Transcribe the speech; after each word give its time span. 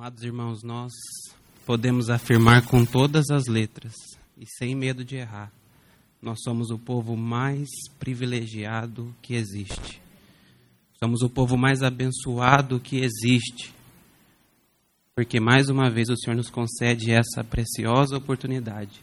Amados 0.00 0.22
irmãos, 0.22 0.62
nós 0.62 0.92
podemos 1.66 2.08
afirmar 2.08 2.64
com 2.64 2.84
todas 2.84 3.30
as 3.30 3.48
letras 3.48 3.92
e 4.40 4.46
sem 4.46 4.72
medo 4.72 5.04
de 5.04 5.16
errar: 5.16 5.50
nós 6.22 6.38
somos 6.44 6.70
o 6.70 6.78
povo 6.78 7.16
mais 7.16 7.66
privilegiado 7.98 9.12
que 9.20 9.34
existe. 9.34 10.00
Somos 11.02 11.20
o 11.22 11.28
povo 11.28 11.56
mais 11.56 11.82
abençoado 11.82 12.78
que 12.78 13.00
existe. 13.00 13.74
Porque 15.16 15.40
mais 15.40 15.68
uma 15.68 15.90
vez 15.90 16.08
o 16.08 16.16
Senhor 16.16 16.36
nos 16.36 16.48
concede 16.48 17.10
essa 17.10 17.42
preciosa 17.42 18.18
oportunidade 18.18 19.02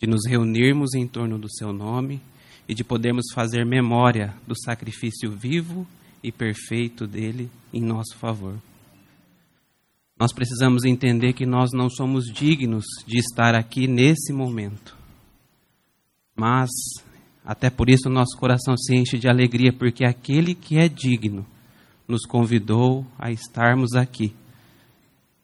de 0.00 0.06
nos 0.08 0.24
reunirmos 0.24 0.94
em 0.94 1.04
torno 1.04 1.36
do 1.36 1.52
seu 1.52 1.72
nome 1.72 2.22
e 2.68 2.76
de 2.76 2.84
podermos 2.84 3.24
fazer 3.34 3.66
memória 3.66 4.32
do 4.46 4.54
sacrifício 4.54 5.32
vivo 5.32 5.84
e 6.22 6.30
perfeito 6.30 7.08
dele 7.08 7.50
em 7.72 7.82
nosso 7.82 8.16
favor. 8.18 8.56
Nós 10.22 10.32
precisamos 10.32 10.84
entender 10.84 11.32
que 11.32 11.44
nós 11.44 11.72
não 11.72 11.90
somos 11.90 12.26
dignos 12.26 12.84
de 13.04 13.18
estar 13.18 13.56
aqui 13.56 13.88
nesse 13.88 14.32
momento. 14.32 14.96
Mas, 16.36 16.70
até 17.44 17.68
por 17.68 17.90
isso, 17.90 18.08
nosso 18.08 18.38
coração 18.38 18.76
se 18.76 18.94
enche 18.94 19.18
de 19.18 19.28
alegria, 19.28 19.72
porque 19.72 20.04
aquele 20.04 20.54
que 20.54 20.78
é 20.78 20.88
digno 20.88 21.44
nos 22.06 22.24
convidou 22.24 23.04
a 23.18 23.32
estarmos 23.32 23.96
aqui. 23.96 24.32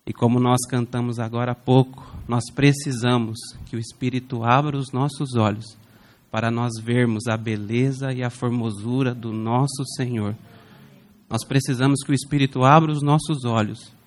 E 0.06 0.12
como 0.12 0.38
nós 0.38 0.60
cantamos 0.70 1.18
agora 1.18 1.50
há 1.50 1.56
pouco, 1.56 2.06
nós 2.28 2.44
precisamos 2.54 3.36
que 3.66 3.74
o 3.74 3.80
Espírito 3.80 4.44
abra 4.44 4.78
os 4.78 4.92
nossos 4.92 5.34
olhos 5.34 5.76
para 6.30 6.52
nós 6.52 6.80
vermos 6.80 7.26
a 7.26 7.36
beleza 7.36 8.12
e 8.12 8.22
a 8.22 8.30
formosura 8.30 9.12
do 9.12 9.32
nosso 9.32 9.84
Senhor. 9.96 10.36
Nós 11.28 11.44
precisamos 11.44 11.98
que 12.04 12.12
o 12.12 12.14
Espírito 12.14 12.62
abra 12.62 12.92
os 12.92 13.02
nossos 13.02 13.44
olhos 13.44 13.97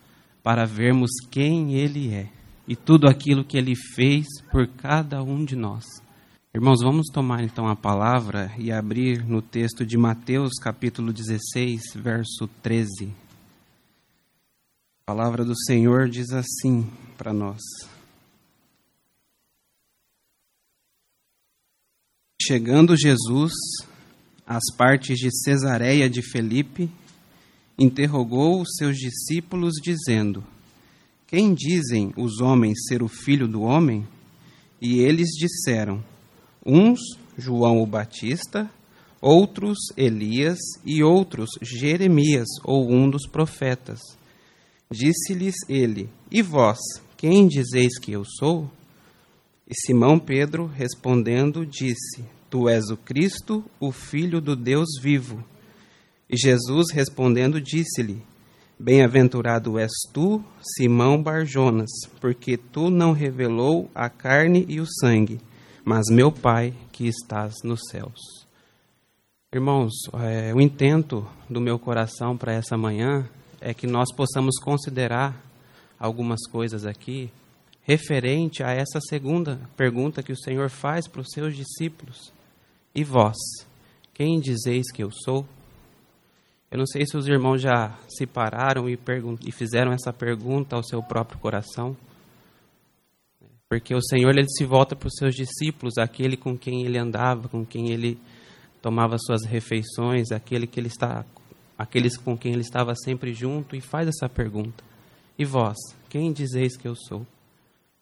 para 0.44 0.66
vermos 0.66 1.12
quem 1.30 1.76
Ele 1.76 2.13
é 2.13 2.30
e 2.68 2.76
tudo 2.76 3.08
aquilo 3.08 3.44
que 3.44 3.58
Ele 3.58 3.76
fez 3.76 4.25
por 4.52 4.67
cada 4.67 5.22
um 5.23 5.44
de 5.45 5.56
nós. 5.56 5.86
Irmãos, 6.53 6.81
vamos 6.81 7.08
tomar 7.08 7.44
então 7.44 7.67
a 7.67 7.75
palavra 7.75 8.52
e 8.58 8.72
abrir 8.72 9.25
no 9.25 9.42
texto 9.42 9.86
de 9.86 9.98
Mateus, 9.98 10.53
capítulo 10.61 11.14
16, 11.14 11.81
verso 11.95 12.48
13. 12.61 13.06
A 15.02 15.14
palavra 15.14 15.45
do 15.45 15.56
Senhor 15.66 16.09
diz 16.09 16.31
assim 16.31 16.89
para 17.17 17.31
nós: 17.31 17.61
Chegando 22.42 22.98
Jesus 22.98 23.53
às 24.45 24.64
partes 24.76 25.17
de 25.17 25.30
Cesareia 25.31 26.09
de 26.09 26.22
Felipe, 26.22 26.89
interrogou 27.81 28.61
os 28.61 28.75
seus 28.77 28.97
discípulos, 28.97 29.73
dizendo: 29.81 30.43
Quem 31.25 31.53
dizem 31.53 32.13
os 32.15 32.39
homens 32.39 32.77
ser 32.87 33.01
o 33.01 33.07
filho 33.07 33.47
do 33.47 33.61
homem? 33.61 34.07
E 34.79 34.99
eles 34.99 35.29
disseram: 35.29 36.03
Uns, 36.65 36.99
João 37.37 37.81
o 37.81 37.85
Batista, 37.85 38.69
outros, 39.19 39.77
Elias, 39.97 40.59
e 40.85 41.03
outros, 41.03 41.49
Jeremias 41.61 42.47
ou 42.63 42.91
um 42.91 43.09
dos 43.09 43.27
profetas. 43.27 43.99
Disse-lhes 44.91 45.55
ele: 45.67 46.09
E 46.29 46.41
vós, 46.41 46.79
quem 47.17 47.47
dizeis 47.47 47.97
que 47.99 48.11
eu 48.11 48.23
sou? 48.23 48.69
E 49.67 49.73
Simão 49.73 50.19
Pedro, 50.19 50.65
respondendo, 50.65 51.65
disse: 51.65 52.23
Tu 52.49 52.69
és 52.69 52.89
o 52.91 52.97
Cristo, 52.97 53.63
o 53.79 53.91
Filho 53.91 54.41
do 54.41 54.55
Deus 54.55 54.89
vivo. 55.02 55.43
E 56.31 56.37
Jesus 56.37 56.91
respondendo 56.93 57.59
disse-lhe: 57.59 58.23
Bem-aventurado 58.79 59.77
és 59.77 59.91
tu, 60.13 60.41
Simão 60.61 61.21
Barjonas, 61.21 61.89
porque 62.21 62.55
tu 62.55 62.89
não 62.89 63.11
revelou 63.11 63.91
a 63.93 64.09
carne 64.09 64.65
e 64.69 64.79
o 64.79 64.85
sangue, 64.87 65.41
mas 65.83 66.05
meu 66.09 66.31
Pai 66.31 66.73
que 66.93 67.05
estás 67.05 67.55
nos 67.65 67.81
céus. 67.89 68.47
Irmãos, 69.53 69.91
é, 70.23 70.53
o 70.53 70.61
intento 70.61 71.27
do 71.49 71.59
meu 71.59 71.77
coração 71.77 72.37
para 72.37 72.53
essa 72.53 72.77
manhã 72.77 73.27
é 73.59 73.73
que 73.73 73.86
nós 73.86 74.08
possamos 74.15 74.58
considerar 74.58 75.36
algumas 75.99 76.39
coisas 76.49 76.86
aqui 76.86 77.30
referente 77.81 78.64
a 78.64 78.71
essa 78.71 79.02
segunda 79.02 79.59
pergunta 79.75 80.23
que 80.23 80.31
o 80.31 80.39
Senhor 80.39 80.70
faz 80.70 81.09
para 81.09 81.21
os 81.21 81.27
seus 81.33 81.58
discípulos. 81.58 82.31
E 82.95 83.03
vós, 83.03 83.36
quem 84.14 84.39
dizeis 84.39 84.89
que 84.93 85.03
eu 85.03 85.11
sou? 85.11 85.45
Eu 86.71 86.77
não 86.77 86.86
sei 86.87 87.05
se 87.05 87.17
os 87.17 87.27
irmãos 87.27 87.61
já 87.61 87.99
se 88.08 88.26
pararam 88.26 88.89
e, 88.89 88.98
e 89.45 89.52
fizeram 89.52 89.92
essa 89.92 90.14
pergunta 90.14 90.77
ao 90.77 90.83
seu 90.83 91.04
próprio 91.04 91.37
coração. 91.37 91.98
Porque 93.67 93.93
o 93.93 94.02
Senhor 94.02 94.30
ele 94.30 94.48
se 94.48 94.64
volta 94.64 94.95
para 94.95 95.08
os 95.08 95.15
seus 95.17 95.36
discípulos, 95.36 95.98
aquele 95.98 96.37
com 96.37 96.58
quem 96.58 96.86
ele 96.86 96.98
andava, 96.98 97.49
com 97.49 97.65
quem 97.65 97.92
ele 97.92 98.17
tomava 98.82 99.17
suas 99.17 99.45
refeições, 99.45 100.32
aquele 100.32 100.65
que 100.65 100.80
ele 100.80 100.87
está, 100.87 101.26
aqueles 101.77 102.15
com 102.15 102.37
quem 102.37 102.54
ele 102.54 102.61
estava 102.61 102.95
sempre 102.95 103.33
junto 103.33 103.76
e 103.76 103.82
faz 103.82 104.08
essa 104.08 104.30
pergunta: 104.30 104.82
E 105.38 105.43
vós, 105.43 105.76
quem 106.09 106.32
dizeis 106.32 106.77
que 106.77 106.88
eu 106.88 106.95
sou? 106.95 107.27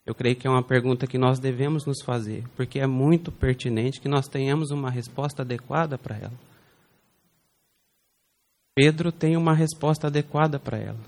Eu 0.06 0.14
creio 0.14 0.36
que 0.36 0.48
é 0.48 0.50
uma 0.50 0.64
pergunta 0.64 1.08
que 1.08 1.18
nós 1.18 1.40
devemos 1.40 1.86
nos 1.86 2.02
fazer, 2.04 2.44
porque 2.56 2.80
é 2.80 2.88
muito 2.88 3.32
pertinente 3.32 4.00
que 4.00 4.08
nós 4.08 4.28
tenhamos 4.28 4.70
uma 4.70 4.92
resposta 4.92 5.42
adequada 5.42 5.98
para 5.98 6.18
ela. 6.18 6.49
Pedro 8.82 9.12
tem 9.12 9.36
uma 9.36 9.54
resposta 9.54 10.08
adequada 10.08 10.58
para 10.58 10.78
ela. 10.78 11.00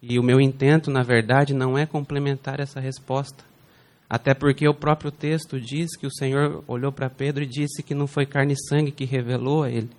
E 0.00 0.18
o 0.18 0.22
meu 0.22 0.40
intento, 0.40 0.90
na 0.90 1.02
verdade, 1.02 1.52
não 1.52 1.76
é 1.76 1.84
complementar 1.84 2.60
essa 2.60 2.80
resposta. 2.80 3.44
Até 4.08 4.32
porque 4.32 4.66
o 4.66 4.72
próprio 4.72 5.10
texto 5.10 5.60
diz 5.60 5.94
que 5.98 6.06
o 6.06 6.10
Senhor 6.10 6.64
olhou 6.66 6.90
para 6.90 7.10
Pedro 7.10 7.44
e 7.44 7.46
disse 7.46 7.82
que 7.82 7.94
não 7.94 8.06
foi 8.06 8.24
carne 8.24 8.54
e 8.54 8.68
sangue 8.70 8.90
que 8.90 9.04
revelou 9.04 9.64
a 9.64 9.70
ele, 9.70 9.90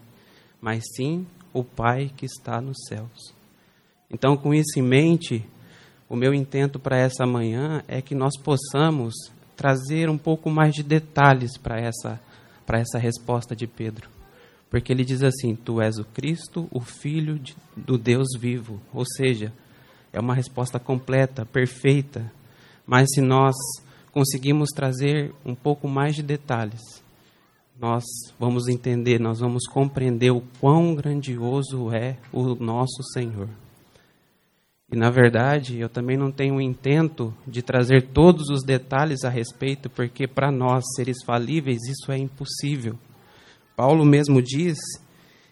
mas 0.60 0.84
sim 0.96 1.28
o 1.54 1.64
Pai 1.64 2.12
que 2.18 2.26
está 2.26 2.60
nos 2.60 2.78
céus. 2.88 3.36
Então, 4.10 4.36
com 4.36 4.52
isso 4.52 4.80
em 4.80 4.82
mente, 4.82 5.48
o 6.10 6.16
meu 6.16 6.34
intento 6.34 6.80
para 6.80 6.98
essa 6.98 7.24
manhã 7.24 7.84
é 7.88 8.02
que 8.02 8.16
nós 8.16 8.36
possamos 8.36 9.14
trazer 9.56 10.10
um 10.10 10.18
pouco 10.18 10.50
mais 10.50 10.74
de 10.74 10.82
detalhes 10.82 11.56
para 11.56 11.80
essa, 11.80 12.20
para 12.66 12.80
essa 12.80 12.98
resposta 12.98 13.56
de 13.56 13.68
Pedro. 13.68 14.15
Porque 14.76 14.92
ele 14.92 15.06
diz 15.06 15.24
assim: 15.24 15.56
Tu 15.56 15.82
és 15.82 15.98
o 16.00 16.04
Cristo, 16.04 16.68
o 16.70 16.82
Filho 16.82 17.40
de, 17.40 17.56
do 17.78 17.98
Deus 17.98 18.28
vivo. 18.38 18.82
Ou 18.94 19.06
seja, 19.06 19.54
é 20.12 20.20
uma 20.20 20.36
resposta 20.36 20.78
completa, 20.78 21.46
perfeita. 21.46 22.30
Mas 22.86 23.08
se 23.14 23.22
nós 23.22 23.56
conseguimos 24.12 24.72
trazer 24.76 25.34
um 25.46 25.56
pouco 25.56 25.88
mais 25.88 26.14
de 26.14 26.22
detalhes, 26.22 26.82
nós 27.80 28.04
vamos 28.38 28.68
entender, 28.68 29.18
nós 29.18 29.40
vamos 29.40 29.66
compreender 29.66 30.32
o 30.32 30.44
quão 30.60 30.94
grandioso 30.94 31.90
é 31.94 32.18
o 32.34 32.56
nosso 32.56 33.02
Senhor. 33.14 33.48
E 34.92 34.98
na 34.98 35.10
verdade, 35.10 35.80
eu 35.80 35.88
também 35.88 36.18
não 36.18 36.34
tenho 36.34 36.56
o 36.56 36.62
intento 36.62 37.34
de 37.48 37.62
trazer 37.62 38.10
todos 38.10 38.50
os 38.50 38.62
detalhes 38.62 39.24
a 39.24 39.30
respeito, 39.30 39.90
porque 39.90 40.28
para 40.28 40.52
nós, 40.52 40.84
seres 40.98 41.24
falíveis, 41.26 41.80
isso 41.88 42.12
é 42.12 42.18
impossível. 42.18 42.98
Paulo 43.76 44.06
mesmo 44.06 44.42
diz 44.42 44.78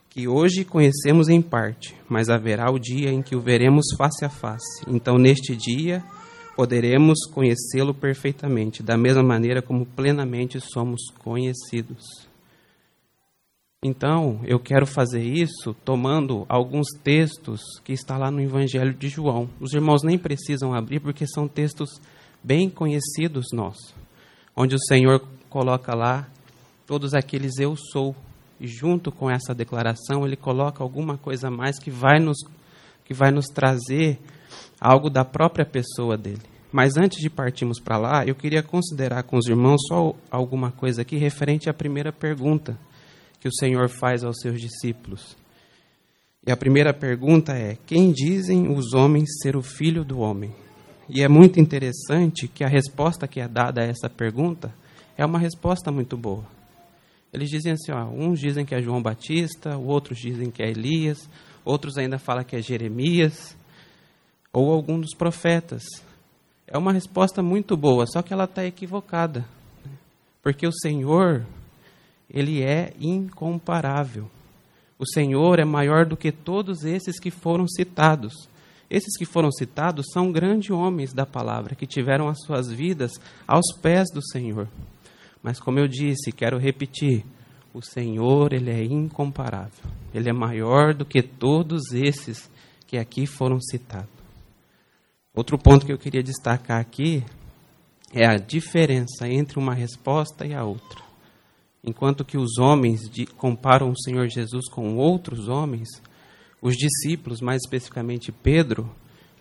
que 0.10 0.28
hoje 0.28 0.64
conhecemos 0.64 1.28
em 1.28 1.42
parte, 1.42 1.96
mas 2.08 2.30
haverá 2.30 2.72
o 2.72 2.80
dia 2.80 3.12
em 3.12 3.22
que 3.22 3.36
o 3.36 3.42
veremos 3.42 3.86
face 3.98 4.24
a 4.24 4.30
face. 4.30 4.84
Então, 4.88 5.18
neste 5.18 5.56
dia, 5.56 6.04
poderemos 6.56 7.26
conhecê-lo 7.32 7.94
perfeitamente, 7.94 8.84
da 8.84 8.96
mesma 8.96 9.24
maneira 9.24 9.62
como 9.62 9.86
plenamente 9.86 10.60
somos 10.62 11.02
conhecidos. 11.24 12.28
Então, 13.84 14.40
eu 14.46 14.60
quero 14.60 14.86
fazer 14.86 15.22
isso 15.22 15.76
tomando 15.84 16.46
alguns 16.48 16.88
textos 17.04 17.60
que 17.84 17.92
está 17.92 18.18
lá 18.18 18.32
no 18.32 18.40
Evangelho 18.40 18.94
de 18.94 19.10
João. 19.10 19.50
Os 19.60 19.74
irmãos 19.74 20.04
nem 20.04 20.18
precisam 20.18 20.74
abrir 20.74 21.02
porque 21.02 21.28
são 21.28 21.50
textos 21.50 22.00
bem 22.42 22.70
conhecidos 22.70 23.48
nossos, 23.52 23.94
onde 24.56 24.76
o 24.76 24.80
Senhor 24.88 25.22
coloca 25.50 25.94
lá 25.94 26.30
todos 26.94 27.16
aqueles 27.16 27.58
eu 27.58 27.76
sou. 27.76 28.16
E 28.60 28.68
junto 28.68 29.12
com 29.12 29.28
essa 29.28 29.52
declaração, 29.52 30.28
ele 30.28 30.36
coloca 30.36 30.84
alguma 30.84 31.18
coisa 31.18 31.48
a 31.48 31.52
mais 31.52 31.80
que 31.80 31.90
vai 31.90 32.20
nos, 32.20 32.38
que 33.04 33.16
vai 33.16 33.32
nos 33.32 33.48
trazer 33.48 34.20
algo 34.80 35.10
da 35.10 35.26
própria 35.26 35.66
pessoa 35.66 36.16
dele. 36.16 36.44
Mas 36.72 36.96
antes 36.96 37.20
de 37.20 37.32
partirmos 37.32 37.80
para 37.80 37.98
lá, 37.98 38.24
eu 38.28 38.36
queria 38.36 38.62
considerar 38.62 39.24
com 39.24 39.38
os 39.38 39.48
irmãos 39.48 39.82
só 39.88 40.14
alguma 40.30 40.72
coisa 40.72 41.02
aqui 41.02 41.18
referente 41.18 41.68
à 41.68 41.74
primeira 41.74 42.14
pergunta 42.14 42.78
que 43.40 43.48
o 43.48 43.56
Senhor 43.56 43.90
faz 43.90 44.24
aos 44.24 44.40
seus 44.40 44.62
discípulos. 44.62 45.36
E 46.46 46.52
a 46.52 46.56
primeira 46.56 46.94
pergunta 46.94 47.54
é: 47.54 47.76
Quem 47.88 48.12
dizem 48.12 48.72
os 48.72 48.94
homens 48.94 49.30
ser 49.42 49.56
o 49.56 49.64
filho 49.64 50.06
do 50.06 50.20
homem? 50.20 50.54
E 51.10 51.24
é 51.24 51.28
muito 51.28 51.60
interessante 51.60 52.48
que 52.48 52.64
a 52.64 52.70
resposta 52.70 53.28
que 53.28 53.40
é 53.40 53.48
dada 53.48 53.82
a 53.82 53.84
essa 53.84 54.08
pergunta 54.08 54.72
é 55.18 55.26
uma 55.26 55.40
resposta 55.40 55.92
muito 55.92 56.16
boa. 56.16 56.53
Eles 57.34 57.50
dizem 57.50 57.72
assim, 57.72 57.92
ó, 57.92 58.06
uns 58.06 58.40
dizem 58.40 58.64
que 58.64 58.76
é 58.76 58.82
João 58.82 59.02
Batista, 59.02 59.76
outros 59.76 60.20
dizem 60.20 60.52
que 60.52 60.62
é 60.62 60.70
Elias, 60.70 61.28
outros 61.66 61.98
ainda 61.98 62.20
falam 62.20 62.44
que 62.44 62.56
é 62.56 62.62
Jeremias. 62.62 63.58
ou 64.54 64.72
algum 64.72 65.00
dos 65.00 65.16
profetas. 65.16 65.84
É 66.68 66.78
uma 66.78 66.94
resposta 66.94 67.42
muito 67.42 67.76
boa, 67.76 68.06
só 68.06 68.22
que 68.22 68.32
ela 68.32 68.44
está 68.44 68.64
equivocada. 68.64 69.44
Porque 70.44 70.68
o 70.68 70.72
Senhor, 70.72 71.44
Ele 72.30 72.62
é 72.62 72.94
incomparável. 73.00 74.30
O 75.00 75.08
Senhor 75.08 75.60
é 75.60 75.66
maior 75.66 76.06
do 76.06 76.16
que 76.16 76.32
todos 76.32 76.86
esses 76.86 77.20
que 77.20 77.32
foram 77.32 77.68
citados. 77.68 78.48
Esses 78.90 79.18
que 79.18 79.26
foram 79.26 79.52
citados 79.52 80.06
são 80.14 80.32
grandes 80.32 80.70
homens 80.70 81.14
da 81.14 81.26
palavra, 81.26 81.74
que 81.74 81.88
tiveram 81.88 82.28
as 82.28 82.38
suas 82.46 82.72
vidas 82.72 83.12
aos 83.48 83.76
pés 83.82 84.08
do 84.14 84.22
Senhor. 84.22 84.68
Mas, 85.44 85.60
como 85.60 85.78
eu 85.78 85.88
disse, 85.88 86.32
quero 86.32 86.58
repetir: 86.58 87.26
o 87.74 87.82
Senhor, 87.82 88.54
Ele 88.54 88.72
é 88.72 88.84
incomparável. 88.84 89.92
Ele 90.14 90.30
é 90.30 90.34
maior 90.34 90.94
do 90.94 91.06
que 91.06 91.22
todos 91.22 91.92
esses 91.92 92.50
que 92.88 92.98
aqui 92.98 93.26
foram 93.26 93.60
citados. 93.60 94.10
Outro 95.36 95.58
ponto 95.58 95.86
que 95.86 95.92
eu 95.92 95.98
queria 95.98 96.24
destacar 96.24 96.80
aqui 96.80 97.24
é 98.14 98.26
a 98.26 98.38
diferença 98.38 99.28
entre 99.28 99.58
uma 99.58 99.74
resposta 99.74 100.46
e 100.46 100.54
a 100.54 100.64
outra. 100.64 101.02
Enquanto 101.84 102.24
que 102.24 102.38
os 102.38 102.60
homens 102.60 103.02
comparam 103.36 103.90
o 103.90 104.00
Senhor 104.00 104.30
Jesus 104.30 104.70
com 104.70 104.96
outros 104.96 105.50
homens, 105.50 105.90
os 106.62 106.76
discípulos, 106.76 107.42
mais 107.42 107.64
especificamente 107.66 108.32
Pedro, 108.32 108.90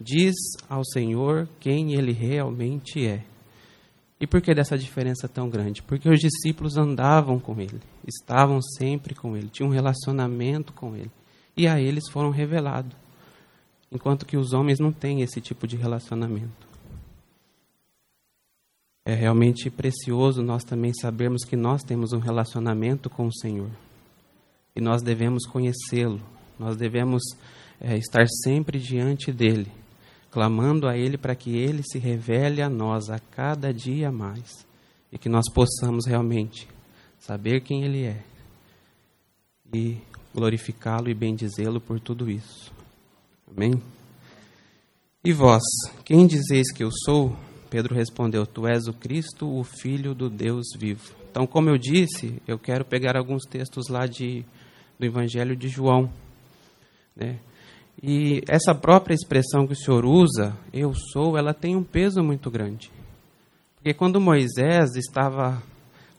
diz 0.00 0.34
ao 0.68 0.82
Senhor 0.82 1.46
quem 1.60 1.92
ele 1.92 2.12
realmente 2.12 3.06
é. 3.06 3.22
E 4.22 4.26
por 4.26 4.40
que 4.40 4.54
dessa 4.54 4.78
diferença 4.78 5.26
tão 5.26 5.50
grande? 5.50 5.82
Porque 5.82 6.08
os 6.08 6.20
discípulos 6.20 6.76
andavam 6.76 7.40
com 7.40 7.60
ele, 7.60 7.80
estavam 8.06 8.62
sempre 8.62 9.16
com 9.16 9.36
ele, 9.36 9.48
tinham 9.48 9.68
um 9.68 9.72
relacionamento 9.72 10.72
com 10.72 10.94
ele. 10.94 11.10
E 11.56 11.66
a 11.66 11.80
eles 11.80 12.08
foram 12.08 12.30
revelados. 12.30 12.92
Enquanto 13.90 14.24
que 14.24 14.36
os 14.36 14.52
homens 14.52 14.78
não 14.78 14.92
têm 14.92 15.22
esse 15.22 15.40
tipo 15.40 15.66
de 15.66 15.76
relacionamento. 15.76 16.68
É 19.04 19.12
realmente 19.12 19.68
precioso 19.68 20.40
nós 20.40 20.62
também 20.62 20.94
sabermos 20.94 21.44
que 21.44 21.56
nós 21.56 21.82
temos 21.82 22.12
um 22.12 22.20
relacionamento 22.20 23.10
com 23.10 23.26
o 23.26 23.34
Senhor. 23.34 23.70
E 24.76 24.80
nós 24.80 25.02
devemos 25.02 25.44
conhecê-lo. 25.46 26.20
Nós 26.60 26.76
devemos 26.76 27.24
é, 27.80 27.96
estar 27.96 28.24
sempre 28.44 28.78
diante 28.78 29.32
dele, 29.32 29.66
clamando 30.32 30.88
a 30.88 30.96
ele 30.96 31.18
para 31.18 31.36
que 31.36 31.56
ele 31.56 31.82
se 31.84 31.98
revele 31.98 32.62
a 32.62 32.68
nós 32.68 33.10
a 33.10 33.20
cada 33.20 33.72
dia 33.72 34.10
mais. 34.10 34.66
E 35.12 35.18
que 35.18 35.28
nós 35.28 35.44
possamos 35.52 36.06
realmente 36.06 36.66
saber 37.20 37.60
quem 37.60 37.84
ele 37.84 38.04
é 38.04 38.24
e 39.72 39.98
glorificá-lo 40.34 41.10
e 41.10 41.14
bendizê-lo 41.14 41.80
por 41.80 42.00
tudo 42.00 42.30
isso. 42.30 42.72
Amém? 43.54 43.80
E 45.22 45.32
vós, 45.32 45.62
quem 46.04 46.26
dizeis 46.26 46.72
que 46.72 46.82
eu 46.82 46.90
sou? 47.04 47.36
Pedro 47.68 47.94
respondeu: 47.94 48.46
Tu 48.46 48.66
és 48.66 48.86
o 48.86 48.92
Cristo, 48.92 49.46
o 49.46 49.62
Filho 49.62 50.14
do 50.14 50.30
Deus 50.30 50.64
vivo. 50.78 51.14
Então, 51.30 51.46
como 51.46 51.68
eu 51.68 51.78
disse, 51.78 52.40
eu 52.46 52.58
quero 52.58 52.84
pegar 52.84 53.16
alguns 53.16 53.44
textos 53.44 53.88
lá 53.88 54.06
de, 54.06 54.44
do 54.98 55.06
Evangelho 55.06 55.54
de 55.54 55.68
João. 55.68 56.12
Né? 57.14 57.38
E 58.00 58.42
essa 58.48 58.74
própria 58.74 59.14
expressão 59.14 59.66
que 59.66 59.72
o 59.72 59.76
Senhor 59.76 60.04
usa, 60.04 60.56
eu 60.72 60.94
sou, 60.94 61.36
ela 61.36 61.52
tem 61.52 61.76
um 61.76 61.82
peso 61.82 62.22
muito 62.22 62.50
grande. 62.50 62.90
Porque 63.76 63.92
quando 63.92 64.20
Moisés 64.20 64.94
estava 64.94 65.60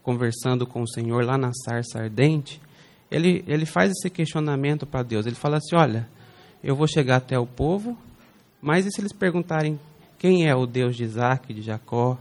conversando 0.02 0.68
com 0.68 0.82
o 0.82 0.88
Senhor 0.88 1.24
lá 1.24 1.38
na 1.38 1.52
sarça 1.66 2.00
ardente, 2.00 2.62
ele, 3.10 3.44
ele 3.48 3.66
faz 3.66 3.92
esse 3.92 4.10
questionamento 4.10 4.86
para 4.86 5.04
Deus. 5.04 5.26
Ele 5.26 5.36
fala 5.36 5.58
assim: 5.58 5.76
Olha, 5.76 6.10
eu 6.64 6.76
vou 6.76 6.88
chegar 6.88 7.18
até 7.18 7.40
o 7.40 7.48
povo, 7.48 7.98
mas 8.62 8.86
e 8.86 8.92
se 8.92 9.00
eles 9.00 9.14
perguntarem 9.14 9.80
quem 10.18 10.48
é 10.48 10.56
o 10.56 10.66
Deus 10.66 10.96
de 10.96 11.04
Isaac, 11.04 11.54
de 11.54 11.62
Jacó? 11.62 12.18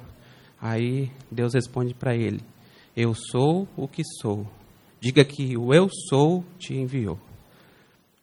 Aí 0.61 1.11
Deus 1.31 1.55
responde 1.55 1.95
para 1.95 2.15
ele: 2.15 2.41
Eu 2.97 3.15
sou 3.15 3.67
o 3.77 3.89
que 3.89 4.03
sou. 4.21 4.47
Diga 5.01 5.25
que 5.25 5.57
o 5.57 5.75
eu 5.75 5.89
sou 6.09 6.45
te 6.59 6.75
enviou. 6.75 7.19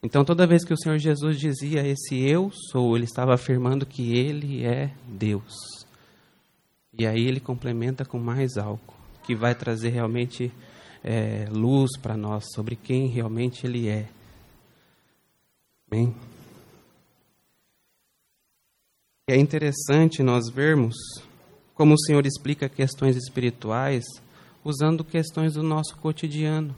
Então, 0.02 0.24
toda 0.24 0.48
vez 0.48 0.64
que 0.64 0.74
o 0.74 0.78
Senhor 0.78 0.98
Jesus 0.98 1.38
dizia 1.38 1.86
esse 1.86 2.18
eu 2.18 2.52
sou, 2.72 2.96
ele 2.96 3.06
estava 3.06 3.34
afirmando 3.34 3.86
que 3.86 4.18
ele 4.18 4.66
é 4.66 4.94
Deus. 5.06 5.54
E 6.98 7.06
aí 7.06 7.28
ele 7.28 7.40
complementa 7.40 8.06
com 8.06 8.18
mais 8.18 8.58
algo, 8.58 8.94
que 9.24 9.36
vai 9.36 9.54
trazer 9.54 9.90
realmente 9.90 10.52
é, 11.04 11.48
luz 11.52 11.98
para 12.02 12.16
nós 12.16 12.46
sobre 12.54 12.76
quem 12.76 13.08
realmente 13.08 13.66
ele 13.66 13.90
é. 13.90 14.08
Amém? 15.92 16.16
É 19.28 19.36
interessante 19.36 20.24
nós 20.24 20.50
vermos 20.50 20.96
como 21.76 21.94
o 21.94 22.00
Senhor 22.00 22.26
explica 22.26 22.68
questões 22.68 23.16
espirituais 23.16 24.04
usando 24.64 25.04
questões 25.04 25.54
do 25.54 25.64
nosso 25.64 25.96
cotidiano. 25.98 26.76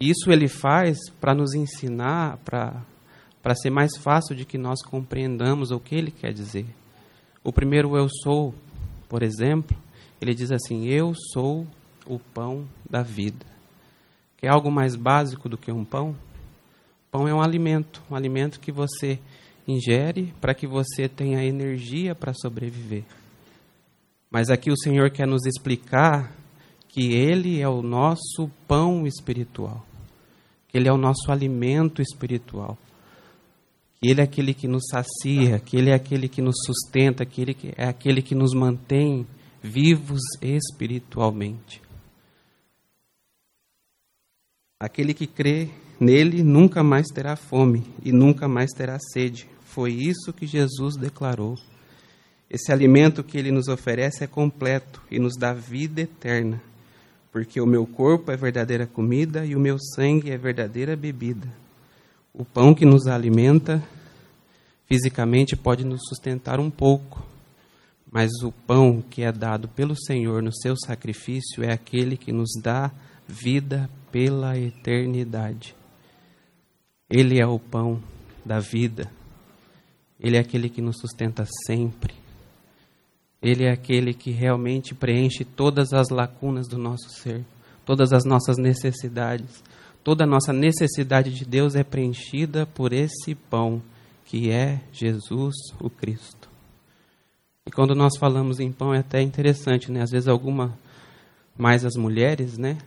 Isso 0.00 0.30
ele 0.30 0.48
faz 0.48 0.96
para 1.20 1.34
nos 1.34 1.54
ensinar, 1.54 2.38
para 2.38 3.54
ser 3.54 3.70
mais 3.70 3.96
fácil 3.98 4.34
de 4.34 4.44
que 4.44 4.56
nós 4.56 4.82
compreendamos 4.82 5.70
o 5.70 5.78
que 5.78 5.94
ele 5.94 6.10
quer 6.10 6.32
dizer. 6.32 6.66
O 7.44 7.52
primeiro 7.52 7.96
eu 7.96 8.08
sou, 8.22 8.54
por 9.08 9.22
exemplo, 9.22 9.76
ele 10.20 10.34
diz 10.34 10.50
assim: 10.50 10.86
Eu 10.86 11.12
sou 11.32 11.66
o 12.06 12.18
pão 12.18 12.66
da 12.88 13.02
vida. 13.02 13.44
Que 14.36 14.46
é 14.46 14.50
algo 14.50 14.70
mais 14.70 14.96
básico 14.96 15.48
do 15.48 15.58
que 15.58 15.70
um 15.70 15.84
pão? 15.84 16.16
Pão 17.10 17.28
é 17.28 17.34
um 17.34 17.42
alimento, 17.42 18.02
um 18.10 18.14
alimento 18.14 18.58
que 18.60 18.72
você 18.72 19.18
ingere 19.68 20.32
para 20.40 20.54
que 20.54 20.66
você 20.66 21.08
tenha 21.08 21.44
energia 21.44 22.14
para 22.14 22.32
sobreviver. 22.32 23.04
Mas 24.30 24.48
aqui 24.48 24.70
o 24.70 24.78
Senhor 24.78 25.10
quer 25.10 25.26
nos 25.26 25.44
explicar 25.44 26.32
que 26.88 27.12
Ele 27.12 27.60
é 27.60 27.68
o 27.68 27.82
nosso 27.82 28.50
pão 28.66 29.06
espiritual, 29.06 29.84
que 30.70 30.78
Ele 30.78 30.88
é 30.88 30.92
o 30.92 30.96
nosso 30.96 31.32
alimento 31.32 32.00
espiritual, 32.00 32.78
que 34.00 34.08
Ele 34.08 34.20
é 34.20 34.24
aquele 34.24 34.54
que 34.54 34.68
nos 34.68 34.84
sacia, 34.88 35.58
que 35.58 35.76
Ele 35.76 35.90
é 35.90 35.94
aquele 35.94 36.28
que 36.28 36.40
nos 36.40 36.54
sustenta, 36.64 37.26
que 37.26 37.40
Ele 37.40 37.56
é 37.76 37.86
aquele 37.86 38.22
que 38.22 38.34
nos 38.34 38.54
mantém 38.54 39.26
vivos 39.62 40.20
espiritualmente. 40.40 41.82
Aquele 44.78 45.12
que 45.12 45.26
crê 45.26 45.68
nele 45.98 46.42
nunca 46.42 46.82
mais 46.82 47.06
terá 47.08 47.36
fome 47.36 47.84
e 48.02 48.12
nunca 48.12 48.48
mais 48.48 48.70
terá 48.70 48.98
sede, 49.12 49.46
foi 49.62 49.92
isso 49.92 50.32
que 50.32 50.46
Jesus 50.46 50.96
declarou. 50.96 51.56
Esse 52.48 52.72
alimento 52.72 53.22
que 53.22 53.36
ele 53.36 53.52
nos 53.52 53.68
oferece 53.68 54.24
é 54.24 54.26
completo 54.26 55.02
e 55.10 55.18
nos 55.18 55.36
dá 55.36 55.52
vida 55.52 56.00
eterna, 56.00 56.62
porque 57.32 57.60
o 57.60 57.66
meu 57.66 57.86
corpo 57.86 58.30
é 58.30 58.36
verdadeira 58.36 58.86
comida 58.86 59.44
e 59.44 59.54
o 59.54 59.60
meu 59.60 59.78
sangue 59.78 60.30
é 60.30 60.36
verdadeira 60.36 60.96
bebida. 60.96 61.48
O 62.32 62.44
pão 62.44 62.74
que 62.74 62.84
nos 62.84 63.06
alimenta 63.06 63.82
fisicamente 64.86 65.56
pode 65.56 65.84
nos 65.84 66.00
sustentar 66.08 66.58
um 66.58 66.70
pouco, 66.70 67.24
mas 68.10 68.30
o 68.42 68.50
pão 68.50 69.00
que 69.00 69.22
é 69.22 69.30
dado 69.30 69.68
pelo 69.68 69.94
Senhor 69.96 70.42
no 70.42 70.52
seu 70.52 70.74
sacrifício 70.76 71.62
é 71.62 71.72
aquele 71.72 72.16
que 72.16 72.32
nos 72.32 72.50
dá 72.60 72.90
vida 73.28 73.88
pela 74.10 74.58
eternidade. 74.58 75.76
Ele 77.08 77.40
é 77.40 77.46
o 77.46 77.58
pão 77.58 78.02
da 78.44 78.58
vida. 78.58 79.10
Ele 80.18 80.36
é 80.36 80.40
aquele 80.40 80.68
que 80.68 80.82
nos 80.82 80.98
sustenta 80.98 81.46
sempre. 81.66 82.14
Ele 83.42 83.64
é 83.64 83.70
aquele 83.70 84.12
que 84.12 84.30
realmente 84.30 84.94
preenche 84.94 85.44
todas 85.44 85.92
as 85.92 86.10
lacunas 86.10 86.68
do 86.68 86.76
nosso 86.76 87.08
ser, 87.08 87.44
todas 87.86 88.12
as 88.12 88.24
nossas 88.24 88.58
necessidades. 88.58 89.62
Toda 90.02 90.24
a 90.24 90.26
nossa 90.26 90.52
necessidade 90.52 91.30
de 91.32 91.44
Deus 91.44 91.74
é 91.74 91.84
preenchida 91.84 92.66
por 92.66 92.92
esse 92.92 93.34
pão, 93.34 93.82
que 94.24 94.50
é 94.50 94.80
Jesus 94.92 95.54
o 95.78 95.90
Cristo. 95.90 96.48
E 97.66 97.70
quando 97.70 97.94
nós 97.94 98.16
falamos 98.18 98.60
em 98.60 98.72
pão 98.72 98.94
é 98.94 98.98
até 98.98 99.20
interessante, 99.20 99.92
né? 99.92 100.02
Às 100.02 100.10
vezes 100.10 100.28
alguma 100.28 100.78
mais 101.56 101.84
as 101.84 101.94
mulheres, 101.96 102.56
né? 102.56 102.78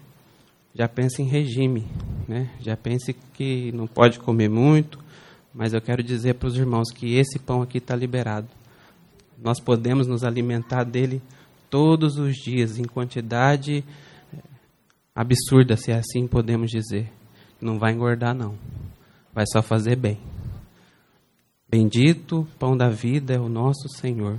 Já 0.74 0.88
pensa 0.88 1.22
em 1.22 1.26
regime, 1.26 1.86
né? 2.28 2.50
Já 2.60 2.76
pensa 2.76 3.14
que 3.34 3.72
não 3.72 3.86
pode 3.86 4.20
comer 4.20 4.50
muito, 4.50 4.98
mas 5.54 5.74
eu 5.74 5.82
quero 5.82 6.02
dizer 6.02 6.34
para 6.36 6.48
os 6.48 6.58
irmãos 6.58 6.90
que 6.92 7.16
esse 7.16 7.38
pão 7.38 7.62
aqui 7.62 7.78
está 7.78 7.96
liberado. 7.96 8.48
Nós 9.38 9.60
podemos 9.60 10.08
nos 10.08 10.24
alimentar 10.24 10.84
dele 10.84 11.22
todos 11.70 12.18
os 12.18 12.36
dias, 12.36 12.78
em 12.78 12.84
quantidade 12.84 13.84
eh, 14.34 14.38
absurda, 15.16 15.76
se 15.76 15.92
assim 15.92 16.28
podemos 16.28 16.70
dizer. 16.70 17.12
Não 17.60 17.80
vai 17.80 17.94
engordar, 17.94 18.36
não. 18.36 18.56
Vai 19.34 19.46
só 19.52 19.62
fazer 19.62 19.96
bem. 19.96 20.20
Bendito 21.68 22.48
pão 22.60 22.78
da 22.78 22.88
vida 22.88 23.34
é 23.34 23.40
o 23.40 23.50
nosso 23.50 23.90
Senhor, 23.98 24.38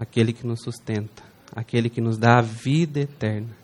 aquele 0.00 0.32
que 0.32 0.46
nos 0.46 0.62
sustenta, 0.62 1.22
aquele 1.54 1.90
que 1.90 2.00
nos 2.00 2.16
dá 2.16 2.38
a 2.38 2.42
vida 2.42 3.00
eterna. 3.00 3.54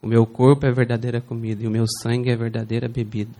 O 0.00 0.06
meu 0.06 0.24
corpo 0.24 0.64
é 0.66 0.70
verdadeira 0.70 1.20
comida 1.20 1.64
e 1.64 1.66
o 1.66 1.70
meu 1.70 1.86
sangue 2.00 2.30
é 2.30 2.36
verdadeira 2.36 2.88
bebida 2.88 3.36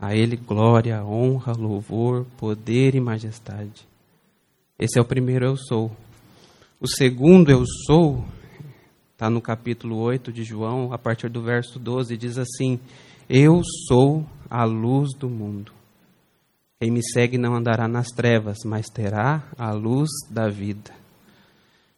A 0.00 0.14
Ele 0.16 0.34
glória, 0.34 1.04
honra, 1.04 1.52
louvor, 1.52 2.24
poder 2.38 2.94
e 2.94 3.00
majestade. 3.00 3.86
Esse 4.82 4.98
é 4.98 5.00
o 5.00 5.04
primeiro 5.04 5.44
eu 5.44 5.56
sou. 5.56 5.92
O 6.80 6.88
segundo 6.88 7.52
eu 7.52 7.62
sou 7.86 8.24
está 9.12 9.30
no 9.30 9.40
capítulo 9.40 9.96
8 9.96 10.32
de 10.32 10.42
João, 10.42 10.92
a 10.92 10.98
partir 10.98 11.28
do 11.28 11.40
verso 11.40 11.78
12, 11.78 12.16
diz 12.16 12.36
assim: 12.36 12.80
Eu 13.28 13.62
sou 13.86 14.26
a 14.50 14.64
luz 14.64 15.10
do 15.16 15.30
mundo. 15.30 15.70
Quem 16.80 16.90
me 16.90 17.00
segue 17.00 17.38
não 17.38 17.54
andará 17.54 17.86
nas 17.86 18.08
trevas, 18.08 18.58
mas 18.64 18.88
terá 18.88 19.44
a 19.56 19.70
luz 19.70 20.10
da 20.28 20.48
vida. 20.48 20.90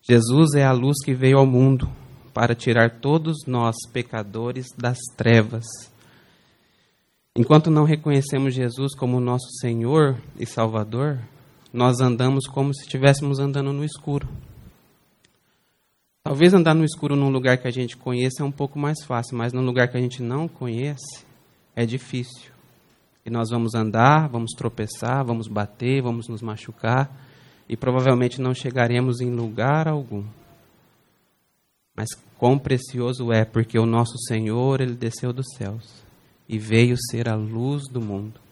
Jesus 0.02 0.52
é 0.52 0.62
a 0.62 0.72
luz 0.72 1.02
que 1.02 1.14
veio 1.14 1.38
ao 1.38 1.46
mundo 1.46 1.90
para 2.34 2.54
tirar 2.54 3.00
todos 3.00 3.46
nós, 3.46 3.76
pecadores, 3.94 4.66
das 4.76 4.98
trevas. 5.16 5.64
Enquanto 7.34 7.70
não 7.70 7.84
reconhecemos 7.84 8.52
Jesus 8.52 8.94
como 8.94 9.18
nosso 9.20 9.48
Senhor 9.58 10.20
e 10.38 10.44
Salvador, 10.44 11.18
nós 11.74 12.00
andamos 12.00 12.46
como 12.46 12.72
se 12.72 12.82
estivéssemos 12.82 13.40
andando 13.40 13.72
no 13.72 13.84
escuro. 13.84 14.28
Talvez 16.22 16.54
andar 16.54 16.72
no 16.72 16.84
escuro 16.84 17.16
num 17.16 17.30
lugar 17.30 17.58
que 17.58 17.66
a 17.66 17.70
gente 17.72 17.96
conheça 17.96 18.42
é 18.42 18.44
um 18.44 18.52
pouco 18.52 18.78
mais 18.78 19.02
fácil, 19.04 19.36
mas 19.36 19.52
num 19.52 19.64
lugar 19.64 19.88
que 19.88 19.96
a 19.96 20.00
gente 20.00 20.22
não 20.22 20.46
conhece 20.46 21.24
é 21.74 21.84
difícil. 21.84 22.52
E 23.26 23.30
nós 23.30 23.50
vamos 23.50 23.74
andar, 23.74 24.28
vamos 24.28 24.52
tropeçar, 24.52 25.24
vamos 25.24 25.48
bater, 25.48 26.00
vamos 26.00 26.28
nos 26.28 26.40
machucar 26.40 27.10
e 27.68 27.76
provavelmente 27.76 28.40
não 28.40 28.54
chegaremos 28.54 29.20
em 29.20 29.30
lugar 29.30 29.88
algum. 29.88 30.22
Mas 31.96 32.08
quão 32.38 32.56
precioso 32.56 33.32
é, 33.32 33.44
porque 33.44 33.80
o 33.80 33.86
nosso 33.86 34.16
Senhor, 34.28 34.80
ele 34.80 34.94
desceu 34.94 35.32
dos 35.32 35.46
céus 35.56 36.04
e 36.48 36.56
veio 36.56 36.94
ser 37.10 37.28
a 37.28 37.34
luz 37.34 37.82
do 37.90 38.00
mundo. 38.00 38.43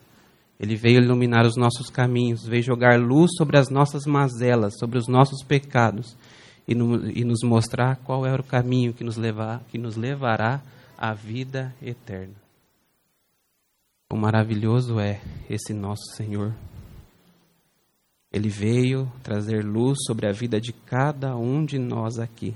Ele 0.62 0.76
veio 0.76 1.02
iluminar 1.02 1.44
os 1.44 1.56
nossos 1.56 1.90
caminhos, 1.90 2.46
veio 2.46 2.62
jogar 2.62 2.96
luz 2.96 3.32
sobre 3.36 3.58
as 3.58 3.68
nossas 3.68 4.06
mazelas, 4.06 4.78
sobre 4.78 4.96
os 4.96 5.08
nossos 5.08 5.42
pecados 5.42 6.16
e, 6.68 6.72
no, 6.72 7.10
e 7.10 7.24
nos 7.24 7.42
mostrar 7.42 7.96
qual 7.96 8.24
é 8.24 8.32
o 8.32 8.44
caminho 8.44 8.94
que 8.94 9.02
nos, 9.02 9.16
levar, 9.16 9.60
que 9.68 9.76
nos 9.76 9.96
levará 9.96 10.62
à 10.96 11.12
vida 11.12 11.74
eterna. 11.82 12.34
O 14.08 14.16
maravilhoso 14.16 15.00
é 15.00 15.20
esse 15.50 15.74
nosso 15.74 16.14
Senhor. 16.14 16.54
Ele 18.32 18.48
veio 18.48 19.10
trazer 19.20 19.64
luz 19.64 19.98
sobre 20.06 20.28
a 20.28 20.32
vida 20.32 20.60
de 20.60 20.72
cada 20.72 21.36
um 21.36 21.64
de 21.64 21.76
nós 21.76 22.20
aqui 22.20 22.54